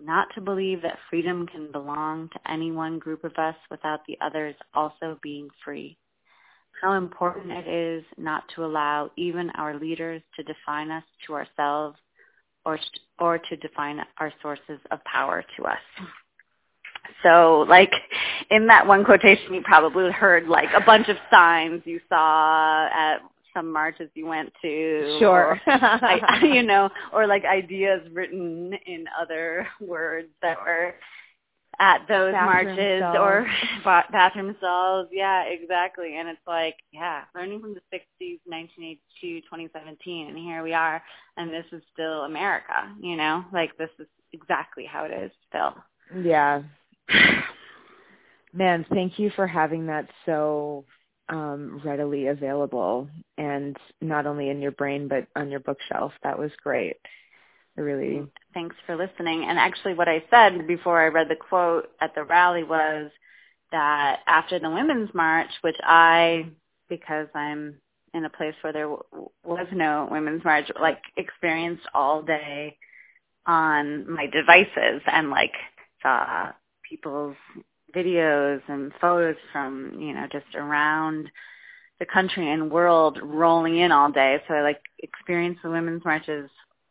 [0.00, 4.16] Not to believe that freedom can belong to any one group of us without the
[4.20, 5.98] others also being free.
[6.82, 11.96] How important it is not to allow even our leaders to define us to ourselves
[12.64, 12.78] or,
[13.18, 15.78] or to define our sources of power to us.
[17.22, 17.92] So like
[18.50, 23.18] in that one quotation you probably heard like a bunch of signs you saw at
[23.54, 25.16] some marches you went to.
[25.18, 25.58] Sure.
[25.66, 30.94] Or, you know, or like ideas written in other words that were
[31.78, 33.46] at those bathroom marches or
[34.12, 35.08] bathroom stalls.
[35.12, 36.16] Yeah, exactly.
[36.16, 41.02] And it's like, yeah, learning from the 60s, 1982, 2017, and here we are,
[41.36, 43.44] and this is still America, you know?
[43.52, 45.74] Like this is exactly how it is still.
[46.22, 46.62] Yeah.
[48.52, 50.84] Man, thank you for having that so
[51.28, 56.12] um, readily available and not only in your brain but on your bookshelf.
[56.22, 56.96] That was great.
[57.76, 59.44] Really Thanks for listening.
[59.44, 63.10] And actually what I said before I read the quote at the rally was
[63.70, 66.46] that after the Women's March, which I,
[66.88, 67.76] because I'm
[68.14, 72.78] in a place where there was no Women's March, like experienced all day
[73.46, 75.52] on my devices and like
[76.02, 76.52] saw
[76.88, 77.36] people's
[77.94, 81.30] videos and photos from, you know, just around
[81.98, 84.40] the country and world rolling in all day.
[84.48, 86.50] So I like experienced the women's marches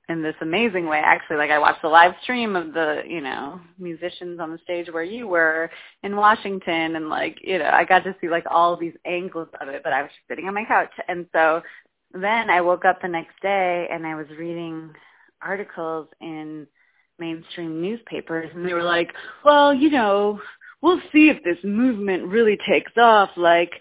[0.09, 1.01] in this amazing way.
[1.03, 4.87] Actually, like I watched the live stream of the, you know, musicians on the stage
[4.91, 5.69] where you were
[6.03, 9.67] in Washington and like, you know, I got to see like all these angles of
[9.69, 10.91] it, but I was just sitting on my couch.
[11.07, 11.61] And so
[12.13, 14.91] then I woke up the next day and I was reading
[15.41, 16.67] articles in
[17.17, 19.11] mainstream newspapers and they were like,
[19.43, 20.39] well, you know,
[20.81, 23.29] we'll see if this movement really takes off.
[23.35, 23.71] Like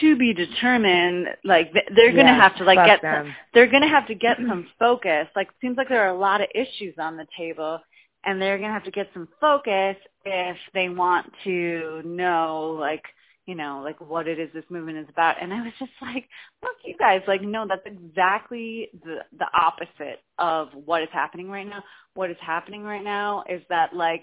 [0.00, 1.28] to be determined.
[1.44, 3.26] Like they're going to have to like get them.
[3.26, 5.28] some, they're going to have to get some focus.
[5.36, 7.80] Like it seems like there are a lot of issues on the table
[8.24, 13.02] and they're going to have to get some focus if they want to know like
[13.46, 15.42] you know, like what it is this movement is about.
[15.42, 16.28] And I was just like,
[16.62, 21.66] look, you guys, like, no, that's exactly the the opposite of what is happening right
[21.66, 21.82] now.
[22.14, 24.22] What is happening right now is that like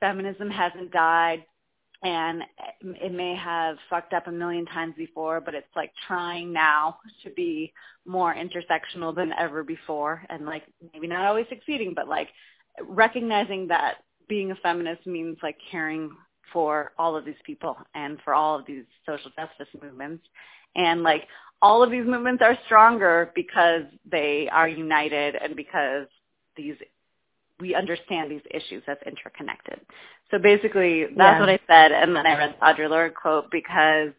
[0.00, 1.44] feminism hasn't died
[2.02, 2.42] and
[2.80, 7.30] it may have fucked up a million times before, but it's like trying now to
[7.30, 7.72] be
[8.06, 12.28] more intersectional than ever before and like maybe not always succeeding, but like
[12.82, 13.96] recognizing that
[14.28, 16.10] being a feminist means like caring
[16.52, 20.24] for all of these people and for all of these social justice movements.
[20.76, 21.26] And like
[21.60, 26.06] all of these movements are stronger because they are united and because
[26.56, 26.76] these
[27.60, 29.80] we understand these issues as interconnected.
[30.30, 31.40] So basically, that's Yeah.
[31.40, 34.12] what I said, and then I read the Audre Lorde quote because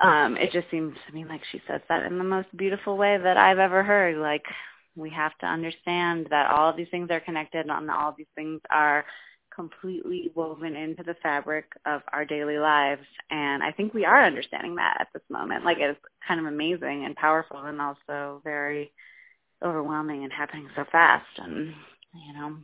[0.00, 3.16] um, it just seems to me like she says that in the most beautiful way
[3.16, 4.16] that I've ever heard.
[4.16, 4.44] Like
[4.96, 8.26] we have to understand that all of these things are connected, and all of these
[8.34, 9.04] things are
[9.54, 13.04] completely woven into the fabric of our daily lives.
[13.30, 15.64] And I think we are understanding that at this moment.
[15.64, 18.92] Like it's kind of amazing and powerful, and also very
[19.64, 21.26] overwhelming and happening so fast.
[21.38, 21.74] And
[22.14, 22.56] you know,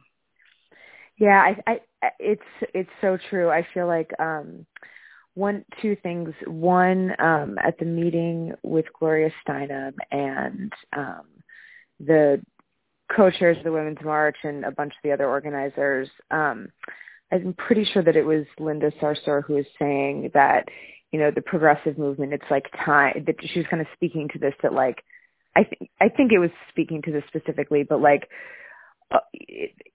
[1.19, 2.43] Yeah, I, I, it's
[2.75, 3.51] it's so true.
[3.51, 4.67] I feel like um,
[5.35, 6.33] one, two things.
[6.47, 11.27] One, um, at the meeting with Gloria Steinem and um,
[12.01, 12.41] the
[13.15, 16.69] co-chairs of the Women's March and a bunch of the other organizers, um,
[17.33, 20.69] I'm pretty sure that it was Linda Sarsour who was saying that,
[21.13, 22.33] you know, the progressive movement.
[22.33, 24.55] It's like time that she was kind of speaking to this.
[24.63, 25.03] That like,
[25.57, 28.29] I think I think it was speaking to this specifically, but like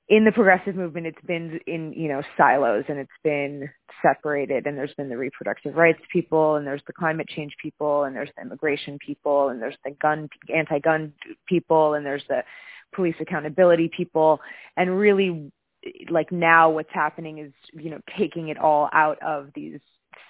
[0.07, 3.69] in the progressive movement it's been in you know silos and it's been
[4.01, 8.15] separated and there's been the reproductive rights people and there's the climate change people and
[8.15, 11.13] there's the immigration people and there's the gun anti-gun
[11.47, 12.43] people and there's the
[12.95, 14.39] police accountability people.
[14.77, 15.51] And really
[16.09, 19.79] like now what's happening is you know taking it all out of these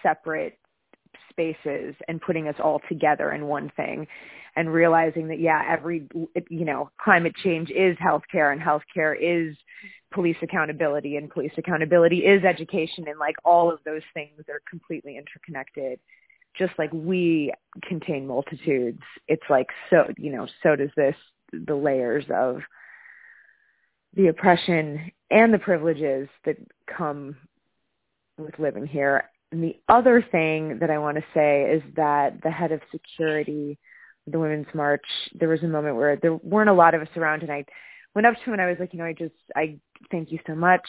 [0.04, 0.58] separate
[1.36, 4.08] spaces and putting us all together in one thing
[4.56, 6.08] and realizing that yeah every
[6.50, 9.56] you know climate change is healthcare and healthcare is
[10.14, 15.18] police accountability and police accountability is education and like all of those things are completely
[15.18, 16.00] interconnected.
[16.58, 17.52] Just like we
[17.84, 21.16] contain multitudes it's like so you know so does this
[21.52, 22.62] the layers of
[24.16, 26.56] the oppression and the privileges that
[26.88, 27.36] come
[28.38, 32.52] with living here and the other thing that I want to say is that the
[32.52, 33.78] head of security
[34.28, 37.44] the Women's March, there was a moment where there weren't a lot of us around,
[37.44, 37.66] and I
[38.14, 39.78] went up to him and I was like, you know, I just, I
[40.10, 40.82] thank you so much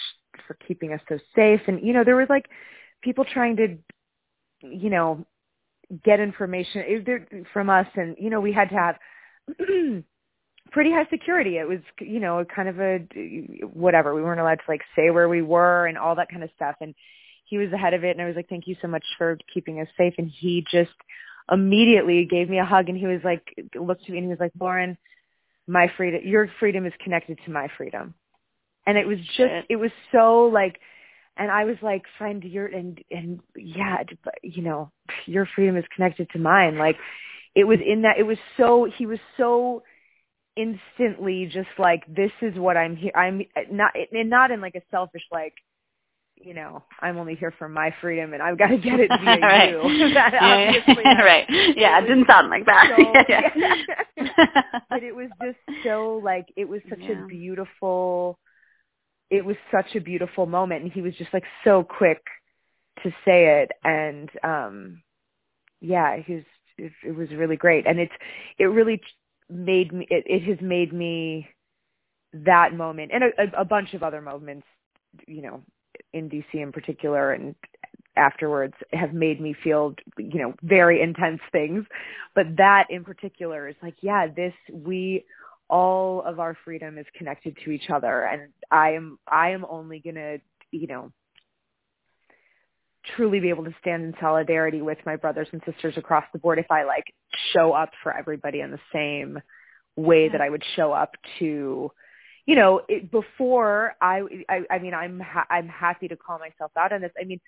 [0.47, 1.61] for keeping us so safe.
[1.67, 2.47] And you know, there was like
[3.03, 3.77] people trying to,
[4.63, 5.27] you know,
[6.05, 8.97] get information eh, from us, and you know, we had to have
[10.73, 11.59] pretty high security.
[11.59, 12.99] It was, you know, kind of a
[13.67, 14.15] whatever.
[14.15, 16.77] We weren't allowed to like say where we were and all that kind of stuff.
[16.81, 16.95] And
[17.49, 19.38] he was the head of it, and I was like, "Thank you so much for
[19.53, 20.92] keeping us safe." And he just
[21.51, 23.42] immediately gave me a hug, and he was like,
[23.74, 24.99] looked at me, and he was like, "Lauren,
[25.66, 28.14] my freedom, your freedom is connected to my freedom."
[28.86, 30.78] And it was just, it was so like,
[31.36, 34.03] and I was like, "Friend, you're and and yeah,
[34.42, 34.90] you know,
[35.26, 36.97] your freedom is connected to mine." Like,
[37.55, 38.18] it was in that.
[38.18, 38.88] It was so.
[38.97, 39.82] He was so
[40.57, 44.80] instantly just like this is what I'm here I'm not and not in like a
[44.90, 45.53] selfish like
[46.37, 49.41] you know, I'm only here for my freedom and I've got to get it via
[49.41, 49.70] right.
[49.70, 49.82] you.
[50.14, 50.72] that yeah,
[51.22, 51.47] right.
[51.76, 52.89] Yeah, it didn't sound like that.
[52.97, 53.51] So, yeah.
[54.91, 57.12] but it was just so like it was such Yeah.
[57.12, 58.39] a beautiful
[59.30, 62.22] it was such a beautiful moment and he was just like so quick
[63.03, 65.03] to say it and um
[65.80, 66.45] yeah, he was
[66.78, 68.12] it, it was really great and it's
[68.59, 69.01] it really
[69.49, 71.49] made me it, it has made me
[72.32, 74.66] that moment and a, a bunch of other moments
[75.26, 75.62] you know
[76.17, 77.55] in DC in particular and
[78.17, 81.85] afterwards have made me feel you know very intense things.
[82.35, 85.25] But that in particular is like yeah this we
[85.69, 88.25] all of our freedom is connected to each other.
[88.25, 90.39] And i am i am only going to
[90.73, 91.12] you know
[93.14, 96.59] truly be able to stand in solidarity with my brothers and sisters across the board
[96.59, 97.05] if i like
[97.53, 99.41] show up for everybody in the same
[99.95, 101.91] way that i would show up to
[102.47, 106.70] you know, it, before I, I, I mean, I'm, ha- I'm happy to call myself
[106.78, 107.12] out on this.
[107.20, 107.40] I mean,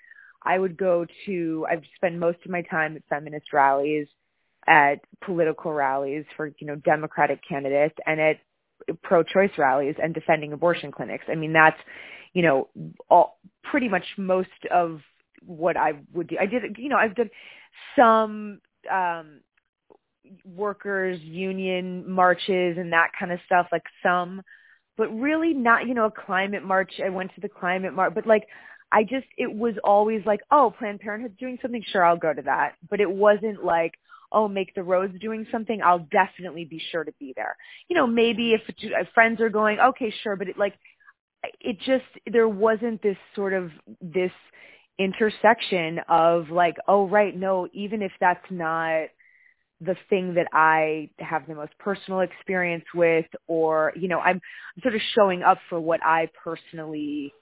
[0.42, 4.08] I would go to, I've spent most of my time at feminist rallies,
[4.66, 8.36] at political rallies for, you know, Democratic candidates and at
[9.02, 11.24] pro-choice rallies and defending abortion clinics.
[11.28, 11.78] I mean, that's,
[12.34, 12.68] you know,
[13.08, 15.00] all, pretty much most of
[15.44, 16.36] what I would do.
[16.40, 17.30] I did, you know, I've done
[17.96, 18.60] some,
[18.92, 19.40] um,
[20.44, 24.42] workers union marches and that kind of stuff, like some,
[24.98, 26.92] but really not, you know, a climate march.
[27.02, 28.46] I went to the climate march, but like,
[28.90, 31.82] I just, it was always like, oh, Planned Parenthood's doing something.
[31.90, 32.74] Sure, I'll go to that.
[32.90, 33.94] But it wasn't like,
[34.32, 35.80] oh, Make the Road's doing something.
[35.82, 37.56] I'll definitely be sure to be there.
[37.88, 40.36] You know, maybe if friends are going, okay, sure.
[40.36, 40.74] But it like,
[41.60, 43.70] it just, there wasn't this sort of,
[44.00, 44.32] this
[44.98, 49.04] intersection of like, oh, right, no, even if that's not
[49.80, 54.40] the thing that I have the most personal experience with or, you know, I'm,
[54.82, 57.32] sort of showing up for what I personally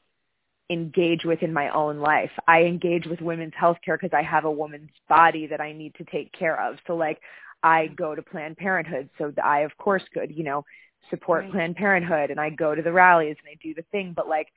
[0.69, 2.31] engage with in my own life.
[2.47, 6.05] I engage with women's healthcare because I have a woman's body that I need to
[6.05, 6.77] take care of.
[6.87, 7.21] So like
[7.63, 7.95] I mm-hmm.
[7.95, 10.65] go to Planned Parenthood so I of course could, you know,
[11.11, 11.53] support Right.
[11.53, 14.49] Planned Parenthood and I go to the rallies and I do the thing, but like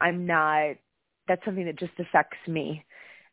[0.00, 0.76] I'm not
[1.28, 2.84] that's something that just affects me.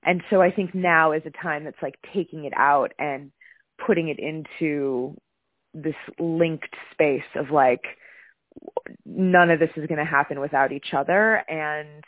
[0.04, 3.32] And so I think now is a time that's like taking it out and
[3.86, 5.15] putting it into
[5.74, 7.84] this linked space of like
[9.05, 12.03] none of this is going to happen without each other and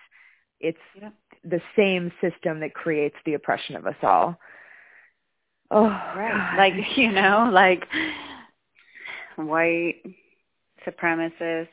[0.60, 1.10] it's Yeah.
[1.44, 4.38] the same system that creates the oppression of us all.
[5.72, 6.32] Oh, Right.
[6.32, 6.58] God.
[6.58, 7.88] Like, you know, like
[9.36, 10.02] white
[10.88, 11.68] supremacist,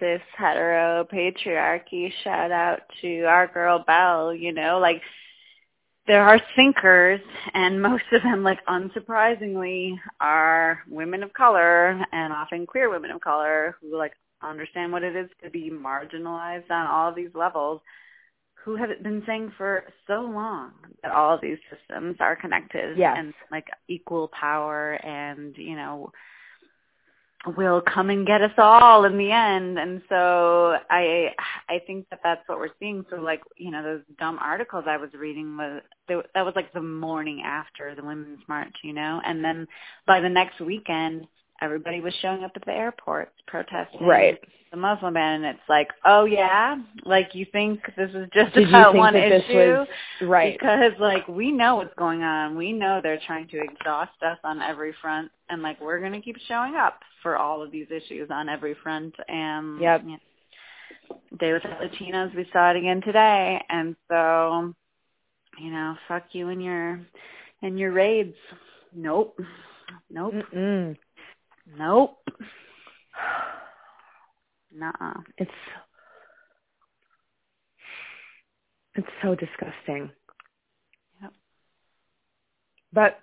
[0.00, 5.02] cis hetero patriarchy, shout out to our girl bell, you know, like
[6.06, 7.20] there are thinkers
[7.54, 13.20] and most of them like unsurprisingly are women of color and often queer women of
[13.20, 17.80] color who like understand what it is to be marginalized on all of these levels
[18.64, 23.14] who have been saying for so long that all of these systems are connected Yes.
[23.18, 26.10] and like equal power and you know
[27.56, 29.78] will come and get us all in the end.
[29.78, 31.30] And so i
[31.68, 33.04] i think that that's what we're seeing.
[33.10, 36.72] So like you know those dumb articles i was reading was they, that was like
[36.72, 39.20] the morning after the women's march you know?
[39.24, 39.66] And then
[40.06, 41.26] by the next weekend
[41.60, 44.38] everybody was showing up at the airports protesting Right.
[44.70, 48.68] the Muslim ban, and it's like, oh yeah, like you think this is just Did
[48.68, 49.54] about one issue?
[49.54, 49.88] was
[50.22, 50.58] right?
[50.58, 52.56] Because like we know what's going on.
[52.56, 56.36] We know they're trying to exhaust us on every front, and like we're gonna keep
[56.48, 59.14] showing up for all of these issues on every front.
[59.28, 60.02] And Yep.
[60.04, 60.18] you know,
[61.38, 64.74] Day without Latinos, we saw it again today, and so
[65.58, 67.00] you know, fuck you and your
[67.62, 68.36] and your raids.
[68.94, 69.38] Nope.
[70.10, 70.34] Nope.
[70.34, 70.96] Mm-mm.
[71.78, 72.16] Nope.
[74.74, 75.20] Nuh-uh.
[75.38, 75.50] It's
[78.94, 80.10] it's so disgusting.
[81.22, 81.32] Yep.
[82.92, 83.18] But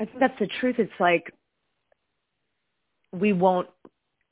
[0.00, 0.76] I think that's the truth.
[0.78, 1.32] It's like
[3.12, 3.68] we won't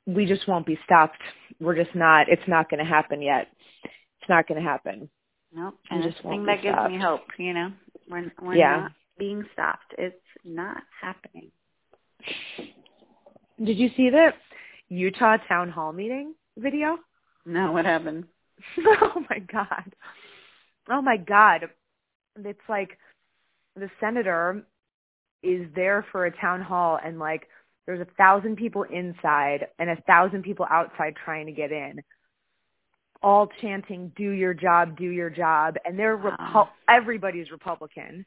[0.07, 1.20] we just won't be stopped.
[1.61, 3.49] We're just not it's not going to happen yet.
[3.84, 5.09] It's not going to happen.
[5.53, 5.74] Nope.
[5.91, 7.72] And just the thing that gives me hope, you know.
[8.09, 8.80] We're we're Yeah.
[8.82, 9.95] not being stopped.
[9.99, 11.51] It's not happening.
[13.64, 14.31] Did you see the
[14.89, 16.99] Utah town hall meeting video?
[17.47, 18.25] No, what happened?
[19.03, 19.95] oh my god.
[20.89, 21.68] Oh my god.
[22.37, 22.99] It's like
[23.77, 24.62] the senator
[25.43, 27.49] is there for a town hall and like
[27.87, 32.01] there's a thousand people inside and a thousand people outside trying to get in
[33.23, 36.37] all chanting do your job do your job and they're Wow.
[36.55, 38.25] Repu- everybody's republican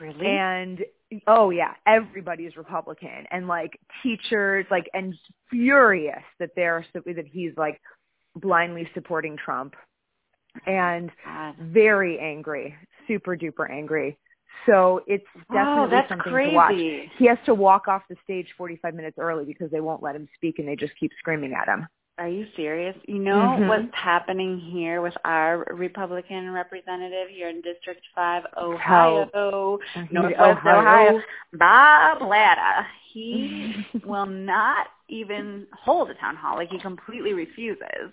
[0.00, 0.26] Really?
[0.26, 0.80] and
[1.26, 5.14] oh yeah everybody's republican and like teachers like and
[5.50, 7.80] furious that they're that he's like
[8.36, 9.74] blindly supporting trump
[10.66, 11.54] and God.
[11.60, 12.74] very angry
[13.06, 14.18] super duper angry
[14.66, 16.50] so it's definitely that's something crazy.
[16.50, 16.74] to watch
[17.18, 20.28] he has to walk off the stage 45 minutes early because they won't let him
[20.34, 21.86] speak and they just keep screaming at him
[22.18, 22.94] Are you serious?
[23.08, 23.68] You know Mhm.
[23.68, 29.78] what's happening here with our Republican representative here in District 5, How- Ohio,
[30.10, 30.78] Northwest Ohio.
[30.80, 31.22] Ohio,
[31.54, 32.86] Bob Latta.
[33.12, 36.56] He will not even hold a town hall.
[36.56, 38.10] Like he completely refuses.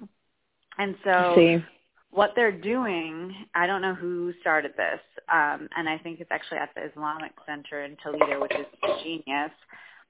[0.77, 1.63] And so see
[2.11, 4.99] what they're doing, I don't know who started this,
[5.31, 8.65] um, and I think it's actually at the Islamic Center in Toledo, which is
[9.03, 9.51] genius.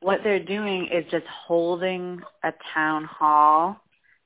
[0.01, 3.81] What they're doing is just holding a town hall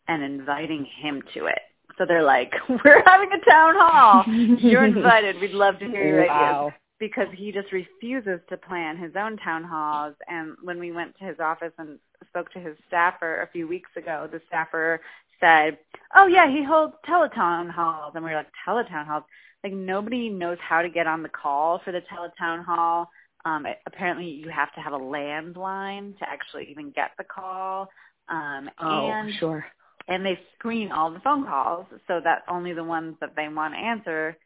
[0.08, 1.60] and inviting him to it.
[1.98, 4.24] So they're like, "We're having a town hall.
[4.60, 5.40] You're invited.
[5.40, 9.62] We'd love to hear your ideas." because he just refuses to plan his own town
[9.62, 10.16] halls.
[10.30, 12.00] And when we went to his office and
[12.30, 15.02] spoke to his staffer a few weeks ago, the staffer
[15.42, 15.78] said,
[16.16, 19.26] "Oh yeah, he holds teletown halls." And we were like, "Teletown halls?"
[19.66, 23.10] Like nobody knows how to get on the call for the teletown hall.
[23.46, 27.90] Um, it, apparently, you have to have a landline to actually even get the call.
[28.30, 29.66] Um, oh and sure
[30.08, 33.74] and they screen all the phone calls so that only the ones that they want
[33.74, 34.38] to answer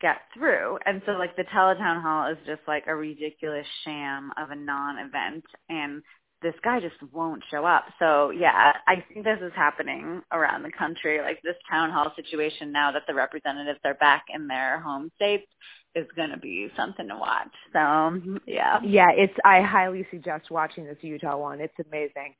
[0.00, 0.78] get through.
[0.84, 5.44] And so like the teletown hall is just like a ridiculous sham of a non-event
[5.68, 6.02] and
[6.42, 7.84] this guy just won't show up.
[8.00, 11.20] So yeah, I think this is happening around the country.
[11.20, 15.46] Like this town hall situation now that the representatives are back in their home states
[15.94, 17.52] is going to be something to watch.
[17.72, 18.80] So yeah.
[18.82, 21.60] yeah it's i highly suggest watching this utah one.
[21.60, 22.34] It's amazing.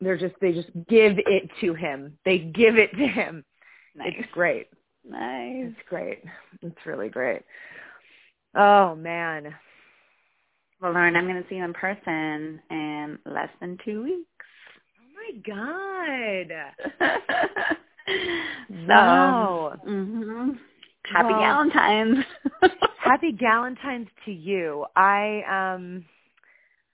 [0.00, 2.18] They're just they just give it to him.
[2.24, 3.44] They give it to him.
[3.94, 4.12] Nice.
[4.18, 4.68] it's great.
[5.08, 5.68] Nice.
[5.68, 6.22] it's great.
[6.62, 7.42] It's really great.
[8.54, 9.54] Oh man.
[10.80, 14.28] Well, Lauren, I'm going to see you in person in less than two weeks.
[15.00, 17.76] oh my god.
[18.86, 20.50] So, hmm
[21.12, 22.24] Happy Well- Valentine's.
[22.98, 26.04] happy galentine's to you i um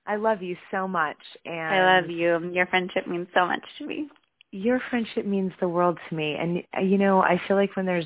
[0.07, 2.51] i love you so much and I love you.
[2.53, 4.09] Your friendship means so much to me.
[4.51, 7.87] your friendship means the world to me and uh, you know i feel like when
[7.87, 8.05] there's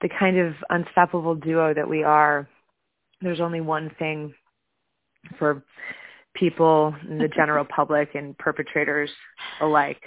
[0.00, 2.48] the kind of unstoppable duo that we are
[3.20, 4.32] there's only one thing
[5.38, 5.62] for
[6.34, 9.10] people in the general public and perpetrators
[9.60, 10.00] alike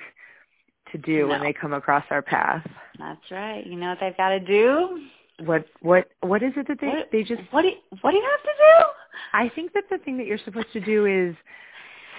[0.92, 2.66] to do when they come across our path
[3.00, 3.66] That's right.
[3.66, 5.02] You know what they've got to do?
[5.46, 8.18] what what what is it that they What- they just What do you, what do
[8.18, 8.86] you have to do?
[9.34, 11.36] i think that the thing that you're supposed to do is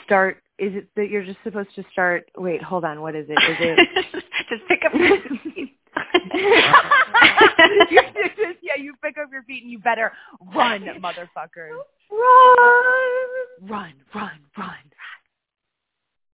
[0.04, 3.32] start is it that you're just supposed to start wait hold on what is it
[3.32, 5.18] is it Just pick up your
[5.54, 5.76] feet.
[7.90, 10.12] Just- yeah, you pick up your feet and you better
[10.54, 11.70] run, motherfuckers.
[12.10, 13.62] Run.
[13.70, 14.74] Run, run, run.